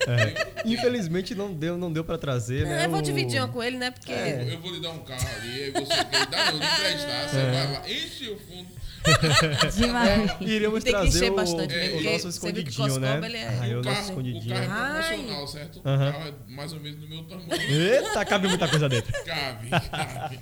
[0.08, 0.64] É.
[0.66, 2.86] Infelizmente não deu, não deu pra trazer, né?
[2.86, 3.92] Eu vou dividir uma com ele, né?
[3.92, 4.12] Porque.
[4.12, 4.48] É.
[4.50, 7.38] Eu vou lhe dar um carro ali, aí você quer dar, não, lhe emprestar, você
[7.38, 7.52] é.
[7.52, 8.83] vai lá, enche o fundo.
[9.76, 10.32] Demais.
[10.32, 13.20] É, iríamos Tem trazer o, bastante, o, o nosso escondidinho, né?
[13.34, 13.60] É.
[13.62, 14.56] Aí, o, o carro, nosso escondidinho.
[14.56, 15.76] O carro é proporcional, certo?
[15.78, 15.82] Uhum.
[15.94, 17.48] O carro é mais ou menos do meu tamanho.
[17.52, 19.12] Eita, cabe muita coisa dentro.
[19.24, 20.40] Cabe, cabe.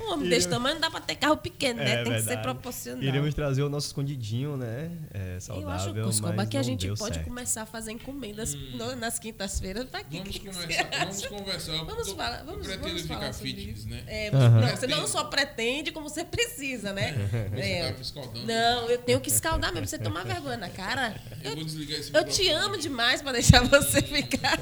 [0.00, 1.92] Um homem desse tamanho não dá pra ter carro pequeno, né?
[1.92, 2.22] É, Tem verdade.
[2.22, 3.02] que ser proporcional.
[3.02, 4.90] Iríamos trazer o nosso escondidinho, né?
[5.12, 7.26] É, saudável, Eu acho, Cuscoba, que a gente pode certo.
[7.26, 8.96] começar a fazer encomendas hum.
[8.98, 9.86] nas quintas-feiras.
[9.90, 11.84] Vamos, conversar, vamos conversar.
[11.84, 12.44] Vamos falar.
[12.44, 14.02] Vamos, pretendo vamos ficar fitness, né?
[14.06, 14.60] É, uhum.
[14.60, 17.14] não, você não só pretende, como você precisa, né?
[17.50, 17.92] Você é.
[17.92, 18.46] tá escaldando.
[18.46, 21.14] Não, eu tenho que escaldar mesmo, você tomar vergonha na cara.
[21.42, 24.58] Eu, eu vou desligar esse Eu te amo demais pra deixar você ficar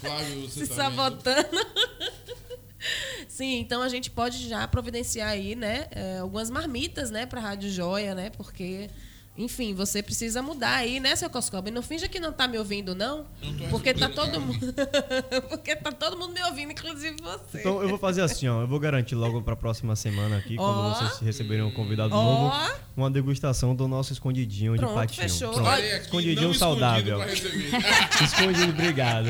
[0.00, 1.66] Flávio, você se sabotando.
[3.28, 7.70] Sim, então a gente pode já providenciar aí, né, é, algumas marmitas, né, para Rádio
[7.70, 8.88] Joia, né, porque
[9.38, 11.68] enfim, você precisa mudar aí, né, seu Coscoba?
[11.68, 13.26] E não finja que não tá me ouvindo, não.
[13.42, 14.74] não porque tá todo mundo.
[15.48, 17.60] porque tá todo mundo me ouvindo, inclusive você.
[17.60, 18.62] Então eu vou fazer assim, ó.
[18.62, 22.22] Eu vou garantir logo pra próxima semana aqui, quando vocês receberem um convidado oh.
[22.22, 22.56] novo,
[22.96, 25.28] uma degustação do nosso escondidinho Pronto, de patinho.
[25.28, 25.52] Fechou.
[25.52, 25.68] Pronto.
[25.68, 27.20] Olha, escondidinho saudável.
[27.28, 29.26] escondido, obrigado.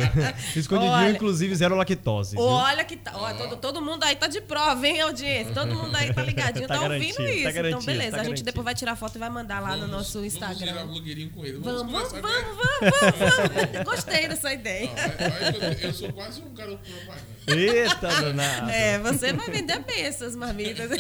[0.54, 2.36] Escondidinho, Olha, inclusive, zero lactose.
[2.38, 3.12] Olha que tá.
[3.16, 5.52] Ó, todo, todo mundo aí tá de prova, hein, audiência?
[5.52, 7.52] Todo mundo aí tá ligadinho, tá, tá ouvindo isso.
[7.52, 8.16] Tá então, beleza.
[8.16, 10.74] Tá a gente depois vai tirar foto e vai mandar lá no nosso Instagram.
[10.74, 11.58] Vamos blogueirinho com ele.
[11.58, 12.92] Vamos, vamos, vamos, vamos, vamos,
[13.72, 13.84] vamos.
[13.84, 14.90] Gostei dessa ideia.
[14.90, 17.26] Não, eu, eu, sou quase um garoto propaganda.
[17.46, 18.70] Eita, danado.
[18.70, 20.90] É, você vai vender essas marmitas.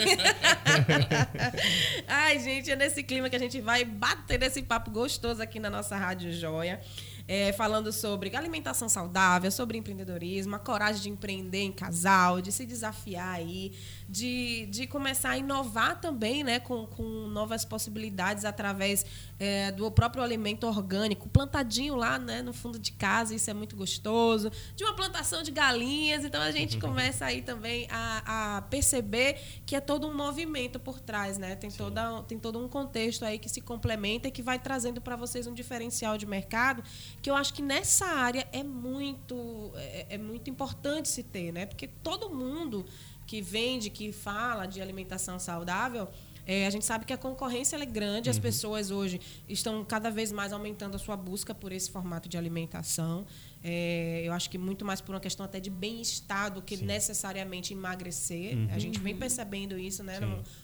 [2.06, 5.70] Ai, gente, é nesse clima que a gente vai bater esse papo gostoso aqui na
[5.70, 6.80] nossa Rádio Joia
[7.28, 12.64] é, falando sobre alimentação saudável, sobre empreendedorismo, a coragem de empreender em casal, de se
[12.64, 13.72] desafiar aí,
[14.08, 19.04] de, de começar a inovar também né, com, com novas possibilidades através
[19.38, 23.76] é, do próprio alimento orgânico, plantadinho lá né, no fundo de casa, isso é muito
[23.76, 26.24] gostoso, de uma plantação de galinhas.
[26.24, 31.00] Então a gente começa aí também a, a perceber que é todo um movimento por
[31.00, 31.56] trás, né?
[31.56, 35.16] Tem, toda, tem todo um contexto aí que se complementa e que vai trazendo para
[35.16, 36.82] vocês um diferencial de mercado
[37.20, 41.66] que eu acho que nessa área é muito, é, é muito importante se ter, né?
[41.66, 42.86] Porque todo mundo
[43.26, 46.08] que vende, que fala de alimentação saudável,
[46.46, 48.42] é, a gente sabe que a concorrência é grande, as uhum.
[48.42, 53.26] pessoas hoje estão cada vez mais aumentando a sua busca por esse formato de alimentação.
[53.68, 56.84] É, eu acho que muito mais por uma questão até de bem-estar do que Sim.
[56.84, 58.56] necessariamente emagrecer.
[58.56, 58.68] Uhum.
[58.70, 60.20] A gente vem percebendo isso, né?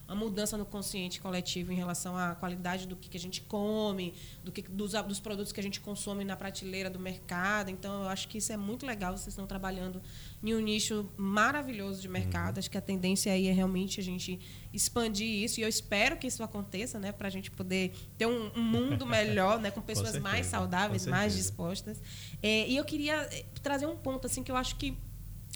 [0.06, 4.14] Uma mudança no consciente coletivo em relação à qualidade do que, que a gente come,
[4.44, 7.72] do que, dos, dos produtos que a gente consome na prateleira do mercado.
[7.72, 9.16] Então, eu acho que isso é muito legal.
[9.16, 10.00] Vocês estão trabalhando
[10.40, 12.54] em um nicho maravilhoso de mercado.
[12.54, 12.60] Uhum.
[12.60, 14.38] Acho que a tendência aí é realmente a gente
[14.72, 15.58] expandir isso.
[15.58, 17.10] E eu espero que isso aconteça, né?
[17.10, 19.72] Para a gente poder ter um, um mundo melhor, né?
[19.72, 22.00] Com pessoas com mais saudáveis, mais dispostas.
[22.42, 24.96] É, e eu queria eh, trazer um ponto assim que eu acho que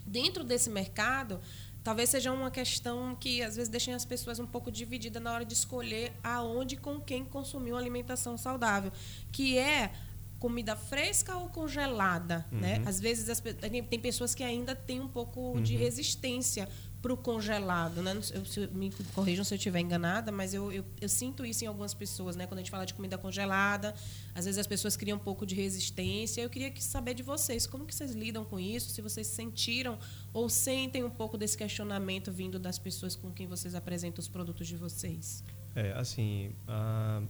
[0.06, 1.40] dentro desse mercado
[1.82, 5.44] talvez seja uma questão que às vezes deixa as pessoas um pouco divididas na hora
[5.44, 8.90] de escolher aonde e com quem consumir uma alimentação saudável,
[9.30, 9.92] que é
[10.38, 12.76] comida fresca ou congelada, né?
[12.76, 12.82] uhum.
[12.82, 12.88] né?
[12.88, 13.40] Às vezes as,
[13.88, 15.62] tem pessoas que ainda têm um pouco uhum.
[15.62, 16.68] de resistência
[17.06, 18.20] para o congelado, né?
[18.34, 21.68] Eu, se, me corrijam se eu estiver enganada, mas eu, eu, eu, sinto isso em
[21.68, 22.48] algumas pessoas, né?
[22.48, 23.94] Quando a gente fala de comida congelada,
[24.34, 26.42] às vezes as pessoas criam um pouco de resistência.
[26.42, 28.90] Eu queria saber de vocês, como que vocês lidam com isso?
[28.90, 30.00] Se vocês sentiram
[30.32, 34.66] ou sentem um pouco desse questionamento vindo das pessoas com quem vocês apresentam os produtos
[34.66, 35.44] de vocês?
[35.76, 36.50] É, assim,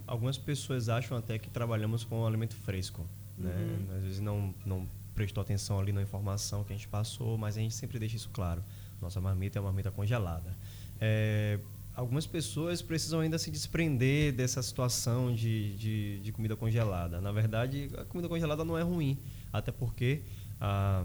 [0.07, 3.05] algumas pessoas acham até que trabalhamos com alimento fresco,
[3.37, 3.53] né?
[3.53, 3.95] Uhum.
[3.95, 7.61] Às vezes não, não prestou atenção ali na informação que a gente passou, mas a
[7.61, 8.63] gente sempre deixa isso claro
[9.01, 10.55] nossa marmita é uma marmita congelada.
[10.99, 11.59] É,
[11.95, 17.19] algumas pessoas precisam ainda se desprender dessa situação de, de, de, comida congelada.
[17.19, 19.17] Na verdade, a comida congelada não é ruim,
[19.51, 20.21] até porque
[20.59, 21.03] a,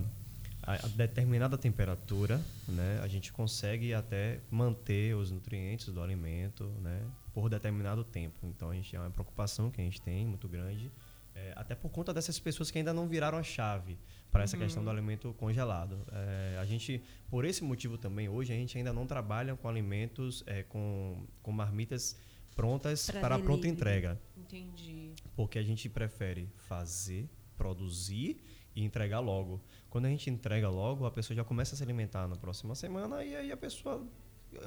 [0.63, 7.03] a determinada temperatura, né, a gente consegue até manter os nutrientes do alimento, né,
[7.35, 8.47] por determinado tempo.
[8.47, 10.93] Então a gente é uma preocupação que a gente tem muito grande,
[11.35, 13.99] é, até por conta dessas pessoas que ainda não viraram a chave
[14.33, 14.63] para essa uhum.
[14.63, 16.05] questão do alimento congelado.
[16.11, 20.43] É, a gente, por esse motivo também, hoje a gente ainda não trabalha com alimentos
[20.47, 22.19] é, com, com marmitas
[22.57, 24.19] prontas pra para pronta entrega.
[24.37, 25.13] Entendi.
[25.37, 28.43] Porque a gente prefere fazer, produzir
[28.75, 29.61] e entregar logo.
[29.91, 33.23] Quando a gente entrega logo, a pessoa já começa a se alimentar na próxima semana
[33.23, 34.07] e aí a pessoa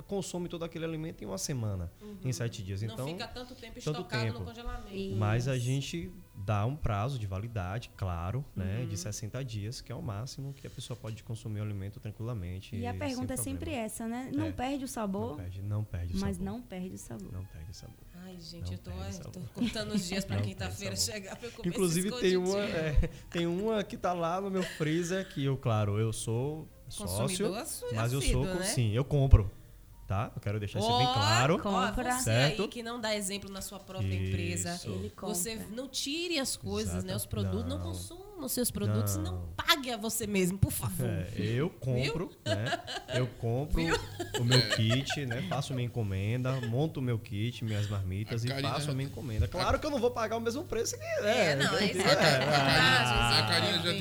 [0.08, 2.18] consome todo aquele alimento em uma semana, uhum.
[2.24, 2.82] em sete dias.
[2.82, 4.40] Não então, fica tanto tempo tanto estocado tempo.
[4.40, 4.96] no congelamento.
[4.96, 5.16] Isso.
[5.18, 8.88] Mas a gente dá um prazo de validade, claro, né, uhum.
[8.88, 12.76] de 60 dias, que é o máximo que a pessoa pode consumir o alimento tranquilamente.
[12.76, 14.30] E a pergunta é sempre essa, né?
[14.34, 14.52] Não é.
[14.52, 15.30] perde o sabor?
[15.30, 16.52] Não perde, não perde o mas sabor.
[16.52, 17.32] não perde o sabor.
[17.32, 17.96] Não perde o sabor.
[18.24, 18.92] Ai, gente, eu tô,
[19.32, 23.46] tô contando os dias para quinta-feira chegar pra eu comer Inclusive tem uma, é, tem
[23.46, 27.52] uma que tá lá no meu freezer que eu, claro, eu sou sócio,
[27.94, 28.64] mas eu sou, né?
[28.64, 29.50] sim, eu compro
[30.08, 30.32] tá?
[30.36, 31.60] Eu quero deixar isso bem claro.
[31.60, 32.14] Compra.
[32.14, 32.62] Você certo?
[32.64, 34.30] aí que não dá exemplo na sua própria isso.
[34.30, 37.08] empresa, Ele você não tire as coisas, Exato.
[37.08, 37.16] né?
[37.16, 39.24] Os produtos, não, não consuma os seus produtos, não.
[39.24, 41.08] não pague a você mesmo, por favor.
[41.08, 42.80] É, eu compro, né?
[43.14, 43.96] Eu compro Viu?
[44.40, 45.42] o meu kit, né?
[45.50, 48.74] Faço minha encomenda, monto o meu kit, minhas marmitas a e Karina...
[48.74, 49.48] faço a minha encomenda.
[49.48, 51.52] Claro que eu não vou pagar o mesmo preço que é.
[51.52, 53.55] É, não, é, é, a, a Karina já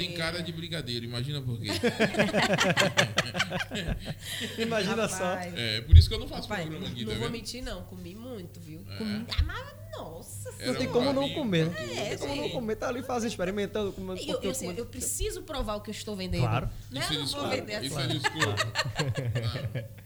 [0.08, 1.68] tem cara de brigadeiro, imagina por quê.
[4.58, 5.12] imagina Rapaz.
[5.12, 5.34] só.
[5.56, 7.82] É, por isso que eu não faço Rapaz, programa aqui, Não tá vou mentir, não.
[7.84, 8.84] Comi muito, viu?
[8.90, 8.96] É.
[8.96, 9.26] Comi.
[9.48, 11.70] Ah, nossa Não tem como não comer.
[11.76, 12.76] É, não tem como não comer.
[12.76, 13.92] Tá ali fazendo, experimentando.
[13.92, 16.42] Comendo, eu, eu, eu, eu, preciso provar o que eu estou vendendo.
[16.42, 16.68] Claro.
[16.90, 17.00] Né?
[17.00, 17.86] Isso, é não vou vender assim.
[17.86, 18.56] Isso é desculpa.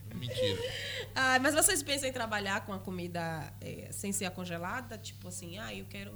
[0.15, 0.61] Mentira.
[1.15, 4.97] Ah, mas vocês pensam em trabalhar com a comida é, sem ser congelada?
[4.97, 6.13] Tipo assim, ah, eu quero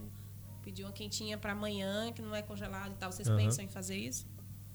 [0.64, 3.11] pedir uma quentinha para amanhã que não é congelada e tal.
[3.11, 3.38] Vocês uhum.
[3.38, 4.26] pensam em fazer isso?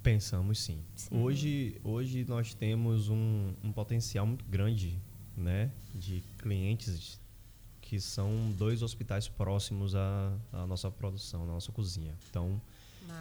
[0.02, 0.82] Pensamos sim.
[0.94, 1.08] sim.
[1.16, 4.98] Hoje, hoje nós temos um, um potencial muito grande
[5.36, 7.20] né, de clientes
[7.80, 12.14] que são dois hospitais próximos à, à nossa produção, à nossa cozinha.
[12.28, 12.60] Então,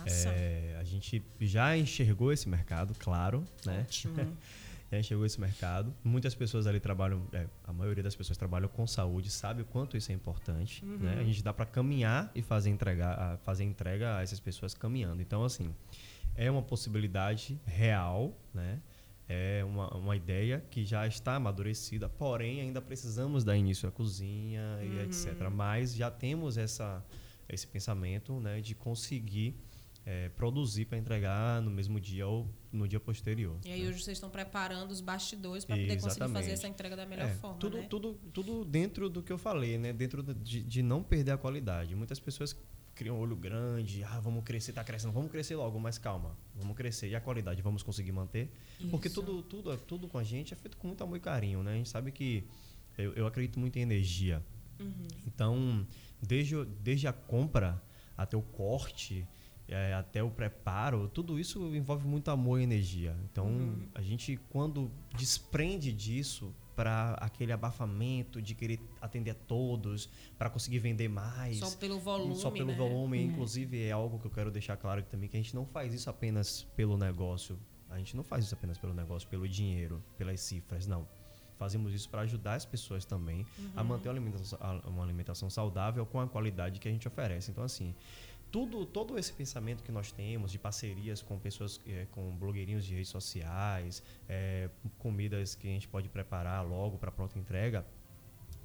[0.06, 3.82] é, a gente já enxergou esse mercado, claro, né?
[3.82, 4.16] Ótimo.
[4.92, 5.94] já enxergou esse mercado.
[6.04, 9.98] Muitas pessoas ali trabalham, é, a maioria das pessoas trabalham com saúde, sabe o quanto
[9.98, 10.84] isso é importante.
[10.86, 10.98] Uhum.
[10.98, 11.18] Né?
[11.20, 15.22] A gente dá para caminhar e fazer, entregar, fazer entrega a essas pessoas caminhando.
[15.22, 15.74] Então, assim,
[16.36, 18.80] é uma possibilidade real, né?
[19.28, 24.80] é uma, uma ideia que já está amadurecida, porém ainda precisamos dar início à cozinha
[24.82, 25.02] e uhum.
[25.02, 25.50] etc.
[25.52, 27.04] Mas já temos essa,
[27.50, 29.56] esse pensamento né, de conseguir
[30.08, 33.60] é, produzir para entregar no mesmo dia ou no dia posterior.
[33.66, 33.90] E aí né?
[33.90, 36.16] hoje vocês estão preparando os bastidores para poder Exatamente.
[36.16, 37.58] conseguir fazer essa entrega da melhor é, forma.
[37.58, 37.88] Tudo, né?
[37.90, 39.92] tudo, tudo dentro do que eu falei, né?
[39.92, 41.94] dentro de, de não perder a qualidade.
[41.94, 42.56] Muitas pessoas
[42.96, 46.78] cria um olho grande, ah, vamos crescer, está crescendo, vamos crescer logo, mas calma, vamos
[46.78, 47.10] crescer.
[47.10, 48.50] E a qualidade, vamos conseguir manter?
[48.80, 48.90] Isso.
[48.90, 51.74] Porque tudo, tudo, tudo com a gente é feito com muito amor e carinho, né?
[51.74, 52.46] A gente sabe que
[52.98, 54.42] eu, eu acredito muito em energia.
[54.80, 55.08] Uhum.
[55.28, 55.86] Então,
[56.22, 57.82] desde, desde a compra
[58.18, 59.28] até o corte,
[59.68, 63.16] é, até o preparo, tudo isso envolve muito amor e energia.
[63.30, 63.88] Então, uhum.
[63.94, 70.08] a gente, quando desprende disso, para aquele abafamento de querer atender a todos,
[70.38, 71.58] para conseguir vender mais.
[71.58, 72.36] Só pelo volume.
[72.36, 72.76] Só pelo né?
[72.76, 73.18] volume.
[73.18, 73.32] Uhum.
[73.32, 76.08] Inclusive, é algo que eu quero deixar claro também, que a gente não faz isso
[76.08, 77.60] apenas pelo negócio.
[77.90, 81.08] A gente não faz isso apenas pelo negócio, pelo dinheiro, pelas cifras, não.
[81.58, 83.72] Fazemos isso para ajudar as pessoas também uhum.
[83.76, 87.50] a manter uma alimentação, uma alimentação saudável com a qualidade que a gente oferece.
[87.50, 87.96] Então, assim,
[88.52, 92.94] tudo, todo esse pensamento que nós temos de parcerias com pessoas, é, com blogueirinhos de
[92.94, 97.86] redes sociais, é, comidas que a gente pode preparar logo para pronta entrega,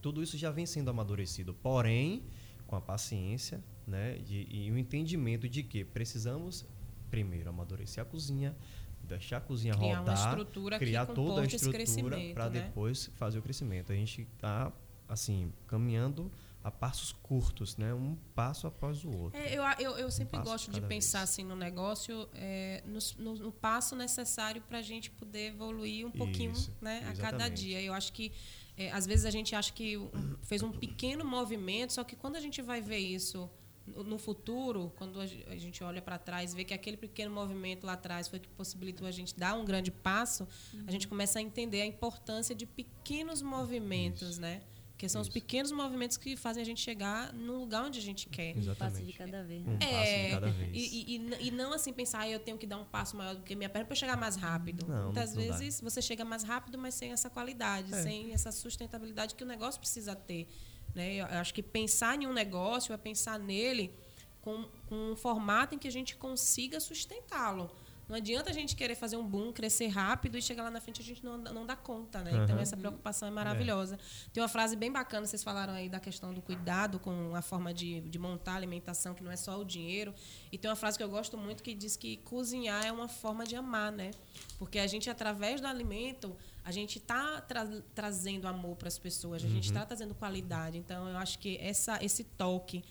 [0.01, 1.55] tudo isso já vem sendo amadurecido.
[1.55, 2.23] Porém,
[2.67, 6.65] com a paciência né, de, e o entendimento de que precisamos,
[7.11, 8.57] primeiro, amadurecer a cozinha,
[9.03, 10.47] deixar a cozinha criar rodar,
[10.79, 11.85] criar toda a estrutura
[12.33, 12.63] para né?
[12.63, 13.93] depois fazer o crescimento.
[13.93, 14.73] A gente está
[15.09, 16.31] assim caminhando
[16.65, 17.93] a passos curtos, né?
[17.93, 19.41] Um passo após o outro.
[19.41, 21.31] É, eu, eu, eu sempre um gosto de pensar vez.
[21.31, 26.11] assim no negócio, é, no, no, no, passo necessário para a gente poder evoluir um
[26.11, 27.03] pouquinho, Isso, né?
[27.09, 27.81] A cada dia.
[27.83, 28.33] Eu acho que
[28.77, 29.99] é, às vezes a gente acha que
[30.43, 33.51] fez um pequeno movimento, só que quando a gente vai ver isso
[33.87, 38.29] no futuro, quando a gente olha para trás, vê que aquele pequeno movimento lá atrás
[38.29, 40.85] foi que possibilitou a gente dar um grande passo, uhum.
[40.87, 44.41] a gente começa a entender a importância de pequenos movimentos, Isso.
[44.41, 44.63] né?
[45.03, 45.31] Porque são Isso.
[45.31, 48.57] os pequenos movimentos que fazem a gente chegar no lugar onde a gente quer.
[48.57, 48.71] Exatamente.
[48.71, 49.67] Um passo de cada vez.
[49.67, 50.71] Um é, passo de cada vez.
[50.73, 53.43] E, e, e, não assim pensar, ah, eu tenho que dar um passo maior do
[53.43, 54.87] que minha perna para chegar mais rápido.
[54.87, 55.91] Não, Muitas não vezes dá.
[55.91, 58.01] você chega mais rápido, mas sem essa qualidade, é.
[58.01, 60.47] sem essa sustentabilidade que o negócio precisa ter.
[60.95, 61.17] Né?
[61.17, 63.93] Eu acho que pensar em um negócio é pensar nele
[64.41, 67.75] com, com um formato em que a gente consiga sustentá-lo.
[68.13, 71.01] Não adianta a gente querer fazer um boom, crescer rápido e chegar lá na frente
[71.01, 72.31] a gente não, não dá conta, né?
[72.31, 72.45] Uhum.
[72.45, 73.95] Então essa preocupação é maravilhosa.
[73.95, 74.31] É.
[74.35, 77.73] Tem uma frase bem bacana, vocês falaram aí da questão do cuidado com a forma
[77.73, 80.15] de, de montar a alimentação, que não é só o dinheiro.
[80.53, 83.47] E tem uma frase que eu gosto muito que diz que cozinhar é uma forma
[83.47, 84.11] de amar, né?
[84.59, 89.43] Porque a gente, através do alimento, a gente está tra trazendo amor para as pessoas,
[89.43, 89.87] a gente está uhum.
[89.87, 90.77] trazendo qualidade.
[90.77, 92.85] Então, eu acho que essa, esse toque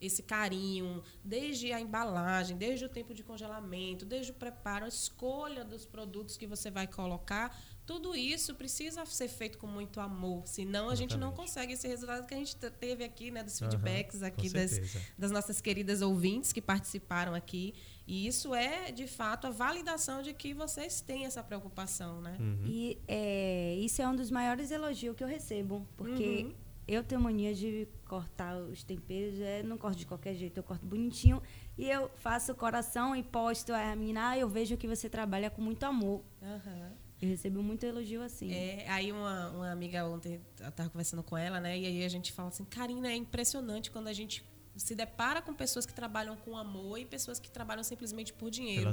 [0.00, 5.64] esse carinho, desde a embalagem, desde o tempo de congelamento, desde o preparo, a escolha
[5.64, 10.90] dos produtos que você vai colocar, tudo isso precisa ser feito com muito amor, senão
[10.90, 11.12] a Exatamente.
[11.12, 14.50] gente não consegue esse resultado que a gente teve aqui, né, dos feedbacks uhum, aqui
[14.50, 14.78] das,
[15.16, 17.74] das nossas queridas ouvintes que participaram aqui.
[18.06, 22.36] E isso é, de fato, a validação de que vocês têm essa preocupação, né?
[22.38, 22.62] Uhum.
[22.66, 27.20] E é, isso é um dos maiores elogios que eu recebo, porque uhum eu tenho
[27.20, 31.42] mania de cortar os temperos, é, não corto de qualquer jeito, eu corto bonitinho.
[31.76, 35.60] E eu faço coração e posto a menina, ah, eu vejo que você trabalha com
[35.60, 36.22] muito amor.
[36.40, 36.90] Uhum.
[37.20, 38.52] Eu recebo muito elogio assim.
[38.52, 41.78] É, aí uma, uma amiga ontem, eu estava conversando com ela, né?
[41.78, 44.44] E aí a gente fala assim, Karina, é impressionante quando a gente
[44.76, 48.90] se depara com pessoas que trabalham com amor e pessoas que trabalham simplesmente por dinheiro.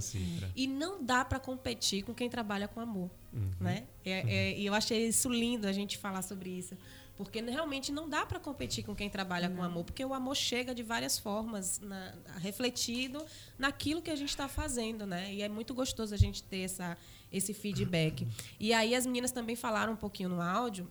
[0.55, 3.51] E não dá para competir com quem trabalha com amor, uhum.
[3.59, 3.87] né?
[4.03, 4.29] É, uhum.
[4.29, 6.75] é, e eu achei isso lindo a gente falar sobre isso.
[7.15, 9.57] Porque realmente não dá para competir com quem trabalha não.
[9.57, 13.25] com amor, porque o amor chega de várias formas, na, refletido
[13.57, 15.33] naquilo que a gente está fazendo, né?
[15.33, 16.97] E é muito gostoso a gente ter essa,
[17.31, 18.27] esse feedback.
[18.59, 20.87] E aí as meninas também falaram um pouquinho no áudio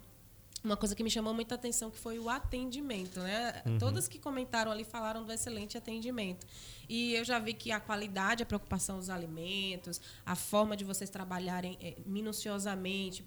[0.65, 3.63] uma coisa que me chamou muita atenção que foi o atendimento, né?
[3.67, 3.79] Uhum.
[3.79, 6.47] Todas que comentaram ali falaram do excelente atendimento.
[6.89, 11.11] E eu já vi que a qualidade, a preocupação dos alimentos, a forma de vocês
[11.11, 13.23] trabalharem é, minuciosamente,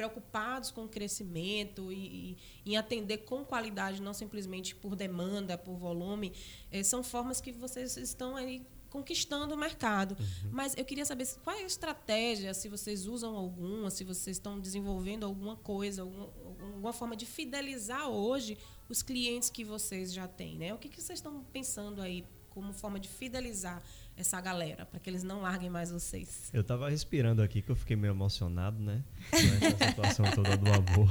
[0.00, 5.76] preocupados com o crescimento e, e, em atender com qualidade, não simplesmente por demanda, por
[5.76, 6.32] volume,
[6.72, 10.16] eh, são formas que vocês estão aí conquistando o mercado.
[10.18, 10.50] Uhum.
[10.52, 14.58] Mas eu queria saber qual é a estratégia, se vocês usam alguma, se vocês estão
[14.58, 18.56] desenvolvendo alguma coisa, alguma, alguma forma de fidelizar hoje
[18.88, 20.56] os clientes que vocês já têm.
[20.56, 20.72] Né?
[20.72, 23.82] O que, que vocês estão pensando aí como forma de fidelizar
[24.16, 26.50] essa galera, para que eles não larguem mais vocês.
[26.52, 29.02] Eu tava respirando aqui que eu fiquei meio emocionado, né?
[29.30, 31.08] Com essa situação toda do amor.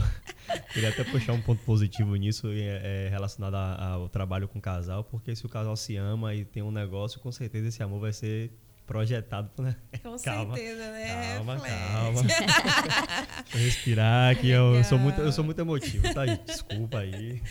[0.74, 5.04] Queria até puxar um ponto positivo nisso, é, é relacionado ao trabalho com o casal,
[5.04, 8.14] porque se o casal se ama e tem um negócio, com certeza esse amor vai
[8.14, 8.52] ser
[8.90, 9.52] projetado.
[9.62, 9.76] Né?
[10.02, 11.36] Com calma, certeza, né?
[11.36, 12.22] Calma, calma.
[13.54, 16.44] respirar, que eu sou, muito, eu sou muito emotivo, tá, gente?
[16.46, 17.40] Desculpa aí.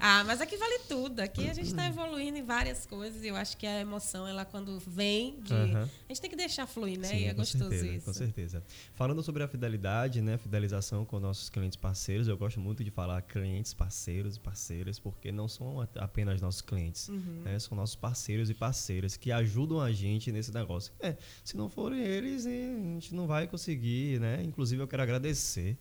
[0.00, 1.20] Ah, mas aqui vale tudo.
[1.20, 4.44] Aqui a gente está evoluindo em várias coisas e eu acho que a emoção, ela
[4.44, 5.52] quando vem de.
[5.52, 7.08] A gente tem que deixar fluir, né?
[7.08, 8.06] Sim, e é gostoso certeza, isso.
[8.06, 8.62] Com certeza.
[8.94, 10.38] Falando sobre a fidelidade, né?
[10.38, 15.30] Fidelização com nossos clientes parceiros, eu gosto muito de falar clientes, parceiros e parceiras, porque
[15.30, 17.42] não são apenas nossos clientes, uhum.
[17.44, 17.58] né?
[17.58, 22.00] São nossos parceiros e parceiras que ajudam a gente nesse negócio É, se não forem
[22.00, 24.42] eles, a gente não vai conseguir, né?
[24.42, 25.76] Inclusive eu quero agradecer,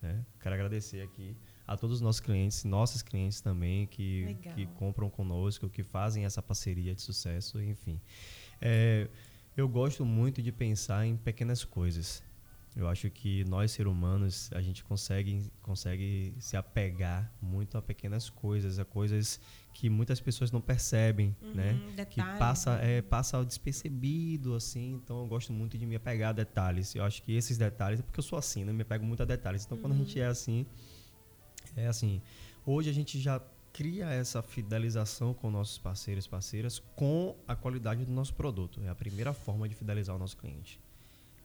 [0.00, 0.24] né?
[0.40, 1.36] Quero agradecer aqui
[1.66, 6.42] a todos os nossos clientes, nossos clientes também que, que compram conosco, que fazem essa
[6.42, 8.00] parceria de sucesso, enfim.
[8.60, 9.08] É,
[9.56, 12.22] eu gosto muito de pensar em pequenas coisas.
[12.76, 18.30] Eu acho que nós, seres humanos, a gente consegue, consegue se apegar muito a pequenas
[18.30, 19.40] coisas, a coisas
[19.74, 21.72] que muitas pessoas não percebem, uhum, né?
[21.96, 22.98] Detalhes, que passa né?
[22.98, 24.92] é passa despercebido assim.
[24.92, 26.94] Então eu gosto muito de me apegar a detalhes.
[26.94, 28.72] Eu acho que esses detalhes, é porque eu sou assim, né?
[28.72, 29.64] Me apego muito a detalhes.
[29.64, 29.82] Então uhum.
[29.82, 30.24] quando a gente uhum.
[30.24, 30.66] é assim,
[31.76, 32.22] é assim.
[32.64, 33.42] Hoje a gente já
[33.72, 38.80] cria essa fidelização com nossos parceiros e parceiras com a qualidade do nosso produto.
[38.84, 40.80] É a primeira forma de fidelizar o nosso cliente.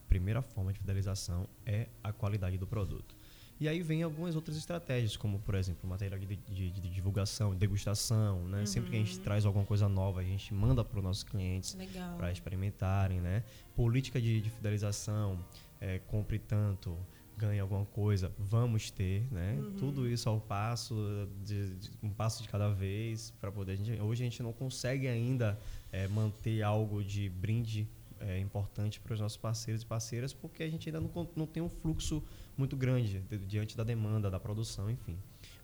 [0.08, 3.16] Primeira forma de fidelização é a qualidade do produto.
[3.58, 8.44] E aí vem algumas outras estratégias, como, por exemplo, material de, de, de divulgação, degustação,
[8.48, 8.60] né?
[8.60, 8.66] Uhum.
[8.66, 11.78] Sempre que a gente traz alguma coisa nova, a gente manda para os nossos clientes
[12.18, 13.44] para experimentarem, né?
[13.74, 15.40] Política de, de fidelização,
[15.80, 16.98] é, compre tanto,
[17.38, 19.58] ganhe alguma coisa, vamos ter, né?
[19.58, 19.74] Uhum.
[19.78, 20.96] Tudo isso ao passo,
[21.42, 23.74] de, de, um passo de cada vez, para poder...
[23.74, 25.58] A gente, hoje a gente não consegue ainda
[25.94, 27.88] é, manter algo de brinde
[28.20, 31.62] é, importante para os nossos parceiros e parceiras, porque a gente ainda não, não tem
[31.62, 32.24] um fluxo
[32.58, 35.18] muito grande diante da demanda, da produção, enfim.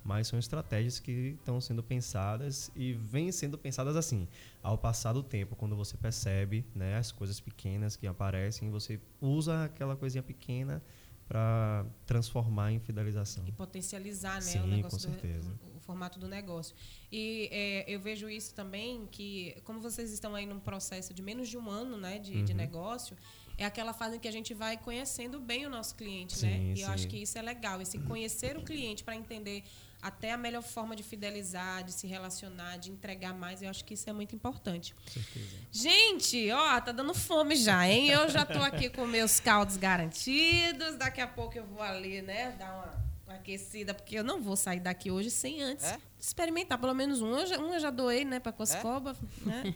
[0.04, 4.28] Mas são estratégias que estão sendo pensadas e vêm sendo pensadas assim.
[4.62, 9.66] Ao passar do tempo, quando você percebe né, as coisas pequenas que aparecem, você usa
[9.66, 10.82] aquela coisinha pequena
[11.28, 13.44] para transformar em fidelização.
[13.48, 15.50] E potencializar né, Sim, o negócio com certeza.
[15.50, 16.74] Do, formato do negócio.
[17.12, 21.50] E é, eu vejo isso também, que como vocês estão aí num processo de menos
[21.50, 22.46] de um ano né, de, Uhum.
[22.46, 23.18] de negócio,
[23.58, 26.58] é aquela fase em que a gente vai conhecendo bem o nosso cliente, Sim, né?
[26.78, 26.94] E eu sim.
[26.94, 29.64] acho que isso é legal, esse conhecer o cliente para entender
[30.02, 33.94] até a melhor forma de fidelizar, de se relacionar, de entregar mais, eu acho que
[33.94, 34.96] isso é muito importante.
[34.96, 35.56] Com certeza.
[35.72, 38.10] Gente, ó, tá dando fome já, hein?
[38.10, 40.96] Eu já tô aqui com meus caldos garantidos.
[40.96, 44.80] Daqui a pouco eu vou ali, né, dar uma aquecida, porque eu não vou sair
[44.80, 45.98] daqui hoje sem antes É?
[46.20, 47.32] experimentar pelo menos um.
[47.38, 49.16] Eu já, um eu já doei, né, pra Coscoba,
[49.46, 49.74] né?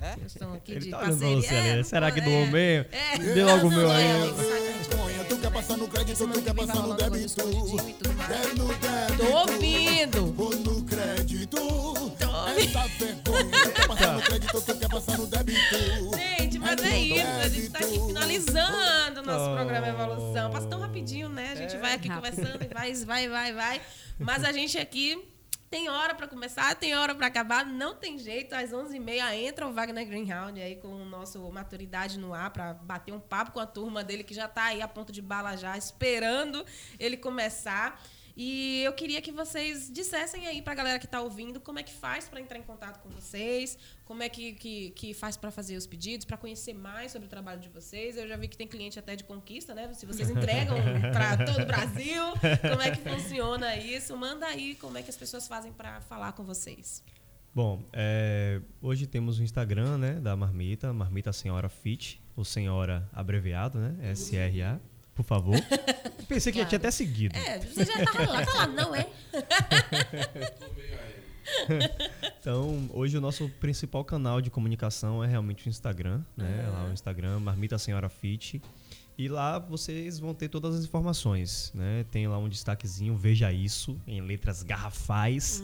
[0.00, 1.36] É, Eles estão aqui Ele de tá parceria.
[1.42, 1.54] você.
[1.54, 2.86] É, Será que é, doou mesmo?
[2.92, 3.18] É.
[3.18, 4.04] Dê logo o Não, meu aí.
[5.20, 7.24] é, tu quer passar no crédito, tu que quer passar no débito.
[7.26, 9.16] e.
[9.16, 10.34] Tô ouvindo.
[10.38, 11.58] Ou no crédito.
[12.58, 15.58] Essa vergonha, quer passar no crédito, tu quer passar no débito.
[16.38, 17.26] Gente, mas é isso.
[17.44, 19.54] A gente tá aqui finalizando o nosso Oh.
[19.54, 20.50] programa Evolução.
[20.50, 21.52] Passa tão rapidinho, né?
[21.52, 22.30] A gente vai aqui Rápido.
[22.36, 23.82] conversando e vai, vai, vai, vai.
[24.18, 25.22] Mas a gente aqui
[25.70, 27.64] tem hora pra começar, tem hora pra acabar.
[27.64, 28.54] Não tem jeito.
[28.54, 33.12] Às 11h30 entra o Wagner Greenhound aí com o nosso Maturidade no ar pra bater
[33.12, 35.76] um papo com a turma dele que já tá aí a ponto de bala já,
[35.78, 36.64] esperando
[36.98, 38.00] ele começar.
[38.36, 41.92] E eu queria que vocês dissessem aí pra galera que tá ouvindo como é que
[41.92, 45.76] faz pra entrar em contato com vocês, como é que, que, que faz pra fazer
[45.76, 48.16] os pedidos, pra conhecer mais sobre o trabalho de vocês.
[48.16, 49.92] Eu já vi que tem cliente até de conquista, né?
[49.92, 50.76] Se vocês entregam
[51.12, 52.22] pra todo o Brasil,
[52.68, 54.16] como é que funciona isso?
[54.16, 57.02] Manda aí como é que as pessoas fazem pra falar com vocês.
[57.54, 63.78] Bom, é, hoje temos o Instagram, né, da Marmita, Marmita Senhora Fit, ou Senhora abreviado,
[63.78, 64.80] né, S-R-A,
[65.22, 65.54] por favor.
[66.28, 67.36] Pensei que já tinha até seguido.
[67.36, 69.06] É, você já tava lá, tá lá, não é?
[72.40, 76.68] Então, hoje o nosso principal canal de comunicação é realmente o Instagram, né?
[76.72, 78.60] Lá o Instagram, Marmita Senhora Fit.
[79.18, 82.04] E lá vocês vão ter todas as informações, né?
[82.10, 85.62] Tem lá um destaquezinho, veja isso, em letras garrafais,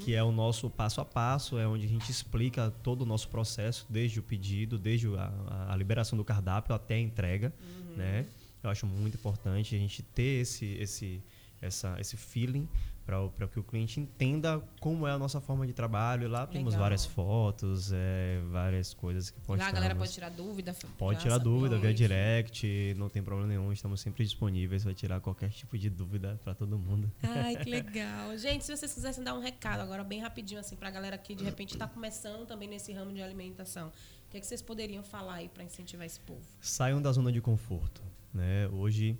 [0.00, 3.28] que é o nosso passo a passo, é onde a gente explica todo o nosso
[3.28, 7.52] processo, desde o pedido, desde a, a liberação do cardápio até a entrega,
[7.96, 8.26] né?
[8.68, 11.22] Eu acho muito importante a gente ter esse, esse,
[11.60, 12.68] essa, esse feeling
[13.06, 16.28] para que o cliente entenda como é a nossa forma de trabalho.
[16.28, 16.80] Lá temos Legal.
[16.80, 19.72] várias fotos, é, várias coisas que Lá postamos.
[19.72, 20.76] a galera pode tirar dúvida.
[20.98, 25.48] Pode tirar dúvida via direct, não tem problema nenhum, estamos sempre disponíveis para tirar qualquer
[25.48, 27.10] tipo de dúvida para todo mundo.
[27.22, 28.36] Ai, que legal.
[28.36, 31.44] Gente, se vocês quisessem dar um recado agora, bem rapidinho, assim, pra galera que de
[31.44, 35.36] repente está começando também nesse ramo de alimentação, o que, é que vocês poderiam falar
[35.36, 36.42] aí para incentivar esse povo?
[36.60, 38.02] Saiam da zona de conforto.
[38.38, 38.68] Né?
[38.68, 39.18] Hoje,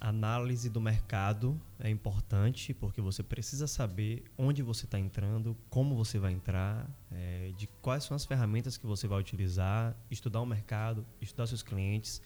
[0.00, 5.94] a análise do mercado é importante porque você precisa saber onde você está entrando, como
[5.94, 10.46] você vai entrar, é, de quais são as ferramentas que você vai utilizar, estudar o
[10.46, 12.20] mercado, estudar seus clientes,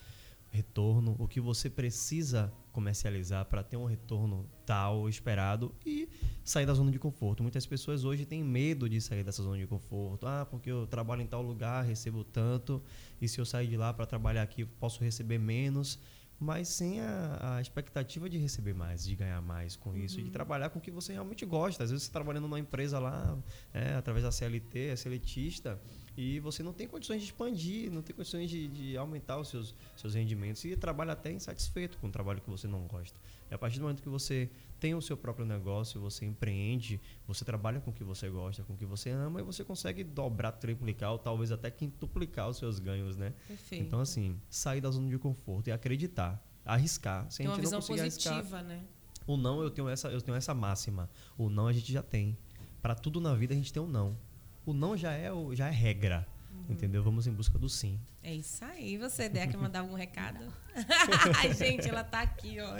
[0.50, 6.08] retorno, o que você precisa comercializar para ter um retorno tal esperado e
[6.44, 7.42] sair da zona de conforto.
[7.42, 10.26] Muitas pessoas hoje têm medo de sair dessa zona de conforto.
[10.26, 12.82] Ah, porque eu trabalho em tal lugar, recebo tanto,
[13.20, 15.98] e se eu sair de lá para trabalhar aqui, posso receber menos,
[16.40, 20.70] mas sem a, a expectativa de receber mais, de ganhar mais com isso, de trabalhar
[20.70, 21.84] com o que você realmente gosta.
[21.84, 23.38] Às vezes você tá trabalhando numa empresa lá,
[23.74, 25.78] é, através da CLT, é seletista,
[26.16, 29.74] e você não tem condições de expandir, não tem condições de, de aumentar os seus,
[29.94, 33.18] seus rendimentos e trabalha até insatisfeito com o trabalho que você não gosta.
[33.50, 34.48] E a partir do momento que você
[34.80, 38.72] tem o seu próprio negócio, você empreende, você trabalha com o que você gosta, com
[38.72, 42.78] o que você ama, e você consegue dobrar, triplicar ou talvez até quintuplicar os seus
[42.78, 43.34] ganhos, né?
[43.46, 43.84] Perfeito.
[43.84, 47.30] Então, assim, sair da zona de conforto e acreditar, arriscar.
[47.30, 48.82] Se Tem a uma gente não visão conseguir arriscar, positiva, né?
[49.26, 51.08] o não, eu tenho essa, eu tenho essa máxima.
[51.36, 52.36] O não a gente já tem.
[52.82, 54.16] Para tudo na vida a gente tem um não.
[54.64, 56.26] O não já é, o- já é regra.
[56.52, 56.64] Uhum.
[56.70, 57.02] Entendeu?
[57.02, 58.00] Vamos em busca do sim.
[58.22, 58.98] É isso aí.
[58.98, 60.38] Você, Dé, quer mandar algum recado?
[61.38, 62.76] Ai, gente, ela tá aqui, ó.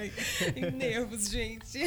[0.55, 1.78] Em nervos, gente.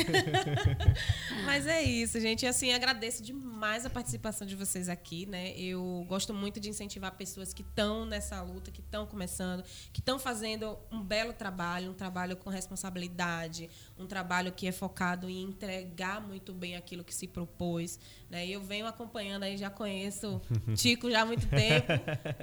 [1.46, 2.44] Mas é isso, gente.
[2.44, 5.52] E, assim, agradeço demais a participação de vocês aqui, né?
[5.58, 10.18] Eu gosto muito de incentivar pessoas que estão nessa luta, que estão começando, que estão
[10.20, 16.20] fazendo um belo trabalho, um trabalho com responsabilidade, um trabalho que é focado em entregar
[16.20, 18.00] muito bem aquilo que se propôs.
[18.30, 18.48] Né?
[18.48, 20.42] Eu venho acompanhando aí, já conheço
[20.76, 21.88] Tico já há muito tempo,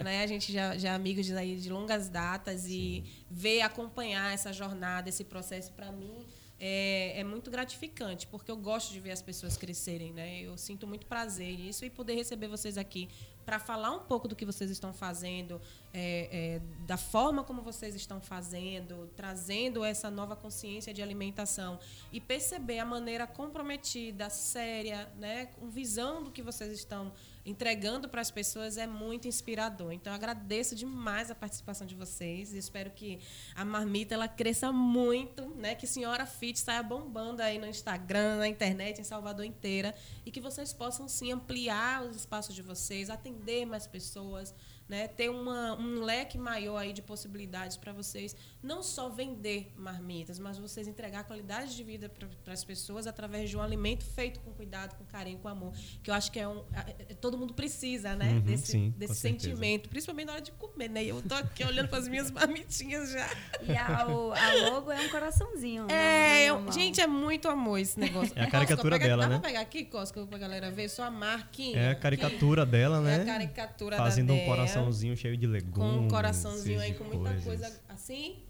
[0.03, 0.23] né?
[0.23, 5.09] A gente já, já amigos de, aí, de longas datas e ver acompanhar essa jornada,
[5.09, 6.27] esse processo, para mim,
[6.61, 10.43] é, é muito gratificante, porque eu gosto de ver as pessoas crescerem, né?
[10.43, 13.09] Eu sinto muito prazer nisso e poder receber vocês aqui
[13.47, 15.59] para falar um pouco do que vocês estão fazendo,
[15.93, 21.81] é, é, da forma como vocês estão fazendo, trazendo essa nova consciência de alimentação
[22.13, 27.11] e perceber a maneira comprometida, séria, né, com visão do que vocês estão
[27.45, 29.93] entregando para as pessoas é muito inspirador.
[29.93, 33.19] Então, agradeço demais a participação de vocês e espero que
[33.55, 35.75] a marmita ela cresça muito, né?
[35.75, 40.41] Que Senhora Fit saia bombando aí no Instagram, na internet, em Salvador inteira e que
[40.41, 44.55] vocês possam sim ampliar os espaços de vocês, atender mais pessoas,
[44.91, 50.39] né, ter uma, um leque maior aí de possibilidades para vocês não só vender marmitas,
[50.39, 52.11] mas vocês entregar qualidade de vida
[52.45, 56.11] para as pessoas através de um alimento feito com cuidado, com carinho, com amor, que
[56.11, 59.89] eu acho que é um é, todo mundo precisa, né, uhum, desse, sim, desse sentimento,
[59.89, 61.05] principalmente na hora de comer, né?
[61.05, 63.29] Eu tô aqui olhando para as minhas marmitinhas já.
[63.63, 65.87] E a, a logo é um coraçãozinho.
[65.87, 68.31] Né, é, eu, gente, é muito amor esse negócio.
[68.41, 69.35] É a caricatura Cosca, dela, pega, né?
[69.35, 71.79] Dá pra pegar aqui, Cosca, pra galera ver só a marquinha.
[71.79, 72.73] É a caricatura aqui.
[72.73, 73.19] dela, né?
[73.19, 75.75] É a caricatura Fazendo um coraçãozinho cheio de legumes.
[75.75, 77.45] Com um coraçãozinho aí, com muita coisas.
[77.45, 78.50] coisa assim.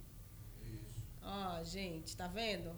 [1.33, 2.77] Ó, gente, tá vendo?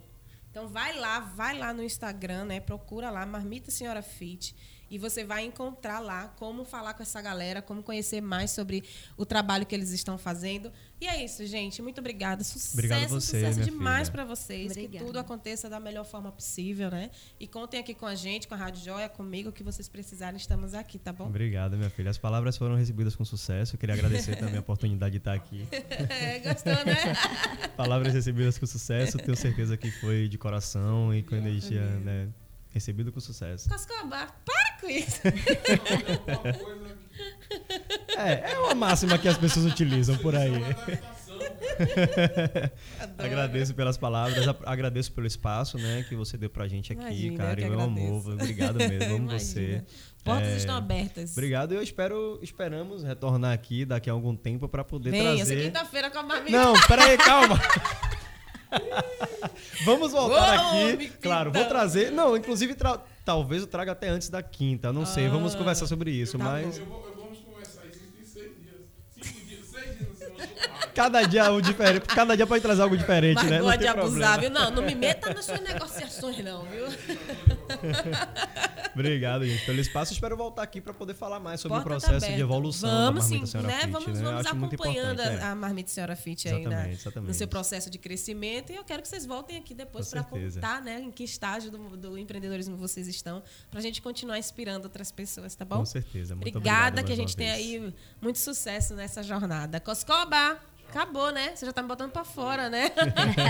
[0.51, 2.59] Então vai lá, vai lá no Instagram, né?
[2.59, 4.55] Procura lá, Marmita Senhora Fit.
[4.93, 8.83] E você vai encontrar lá como falar com essa galera, como conhecer mais sobre
[9.17, 10.71] o trabalho que eles estão fazendo.
[11.01, 11.81] E é isso, gente.
[11.81, 12.43] Muito obrigada.
[12.43, 14.69] Sucesso, Obrigado você, sucesso minha demais para vocês.
[14.69, 14.99] Obrigada.
[14.99, 17.09] Que tudo aconteça da melhor forma possível, né?
[17.39, 20.37] E contem aqui com a gente, com a Rádio Joia, comigo, o que vocês precisarem,
[20.37, 21.25] estamos aqui, tá bom?
[21.25, 22.11] Obrigado, minha filha.
[22.11, 23.73] As palavras foram recebidas com sucesso.
[23.73, 25.67] Eu queria agradecer também a oportunidade de estar aqui.
[26.07, 26.95] É, gostou, né?
[27.75, 29.17] Palavras recebidas com sucesso.
[29.17, 32.29] Tenho certeza que foi de coração e com energia, né?
[32.73, 33.69] Recebido com sucesso.
[33.69, 35.21] Cascoba, para com isso.
[38.17, 40.51] É, é uma máxima que as pessoas utilizam por aí.
[43.17, 47.61] Agradeço pelas palavras, agradeço pelo espaço, né, que você deu pra gente aqui, Imagina, cara.
[47.61, 48.31] E meu amor, agradeço.
[48.31, 49.83] obrigado mesmo, amo você.
[50.23, 51.31] Portas É, estão abertas.
[51.33, 55.45] Obrigado, e eu espero, esperamos retornar aqui daqui a algum tempo pra poder Venha, essa
[55.45, 55.63] trazer.
[55.65, 56.51] quinta-feira com a marmita.
[56.57, 57.59] Não, peraí, calma.
[59.85, 61.09] Vamos voltar Ô, aqui.
[61.21, 62.11] Claro, vou trazer.
[62.11, 64.91] Não, inclusive, tra- talvez eu traga até antes da quinta.
[64.93, 66.37] Não sei, vamos Ah, conversar sobre isso.
[66.37, 66.85] tá mas Eu
[70.93, 72.05] cada dia algo diferente.
[72.07, 73.57] Cada dia pode trazer algo diferente, Mas né?
[73.57, 74.49] Não gosta de tem abusar, viu?
[74.49, 76.85] Não, não me meta nas suas negociações, não, viu?
[78.93, 80.13] Obrigado, gente, pelo espaço.
[80.13, 82.35] Espero voltar aqui para poder falar mais sobre Porta o tá processo aberta.
[82.35, 83.79] de evolução Vamos da sim, Marmita Senhora né?
[83.79, 84.23] Fit, Vamos, né?
[84.23, 85.43] Vamos acompanhando a, é.
[85.43, 88.71] a Marmita Senhora Fit aí na, Exatamente, no seu processo de crescimento.
[88.71, 91.97] E eu quero que vocês voltem aqui depois para contar, né, em que estágio do,
[91.97, 93.41] do empreendedorismo vocês estão,
[93.71, 95.77] pra gente continuar inspirando outras pessoas, tá bom?
[95.77, 96.35] Com certeza.
[96.35, 99.79] Muito Obrigada, obrigado que a gente tenha aí muito sucesso nessa jornada.
[99.79, 100.59] Coscoba!
[100.93, 101.55] Acabou, né?
[101.55, 102.91] Você já tá me botando pra fora, né?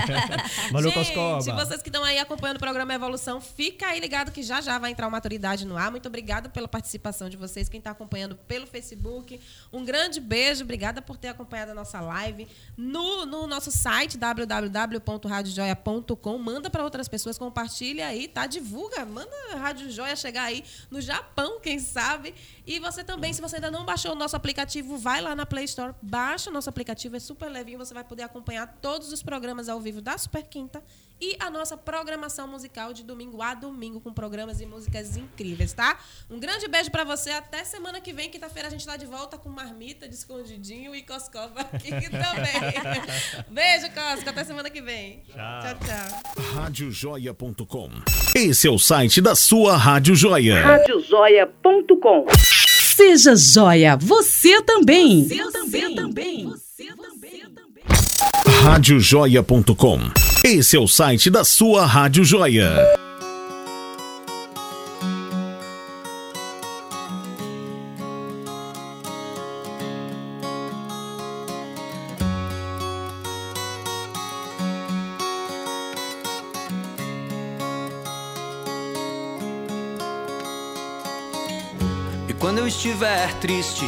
[0.72, 1.62] Valeu, Gente, Coscoba.
[1.62, 4.92] vocês que estão aí acompanhando o programa Evolução, fica aí ligado que já já vai
[4.92, 5.90] entrar o Maturidade no ar.
[5.90, 9.38] Muito obrigada pela participação de vocês, quem está acompanhando pelo Facebook.
[9.70, 12.48] Um grande beijo, obrigada por ter acompanhado a nossa live.
[12.78, 18.46] No, no nosso site, www.radiojoia.com, manda para outras pessoas, compartilha aí, tá?
[18.46, 22.34] Divulga, manda a Rádio Joia chegar aí no Japão, quem sabe.
[22.66, 25.66] E você também, se você ainda não baixou o nosso aplicativo, vai lá na Play
[25.66, 29.68] Store, baixa o nosso aplicativo, é super levinho, você vai poder acompanhar todos os programas
[29.68, 30.82] ao vivo da Super Quinta
[31.20, 35.96] e a nossa programação musical de domingo a domingo com programas e músicas incríveis, tá?
[36.28, 39.38] Um grande beijo pra você, até semana que vem, quinta-feira a gente tá de volta
[39.38, 43.44] com Marmita de Escondidinho e Coscova aqui também.
[43.48, 45.22] beijo, Cosca, até semana que vem.
[45.32, 45.78] tchau.
[45.86, 46.44] tchau.
[46.54, 47.90] Radiojoia.com.
[48.34, 50.62] Esse é o site da sua Rádio Joia.
[50.62, 52.26] radiojoia.com.
[52.96, 55.26] Seja joia, você também.
[55.26, 55.94] Você também.
[55.94, 56.48] Você também.
[58.62, 60.00] Radiojoia.com.
[60.44, 62.72] Esse é o site da sua Rádio Joia.
[82.28, 83.84] E quando eu estiver triste,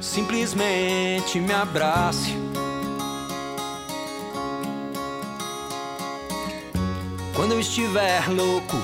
[0.00, 2.47] simplesmente me abrace.
[7.38, 8.76] Quando eu estiver louco,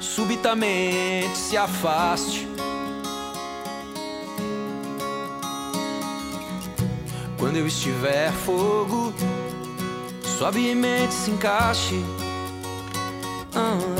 [0.00, 2.46] subitamente se afaste.
[7.36, 9.12] Quando eu estiver fogo,
[10.38, 12.00] suavemente se encaixe.
[13.52, 13.91] Ah.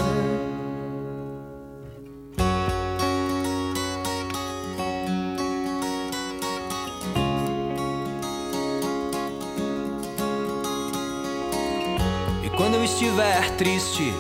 [12.83, 14.13] Eu estiver triste,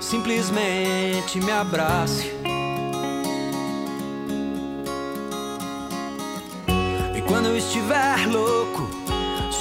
[0.00, 2.32] simplesmente me abrace.
[7.14, 8.88] E quando eu estiver louco,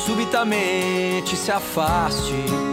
[0.06, 2.71] subitamente se afaste.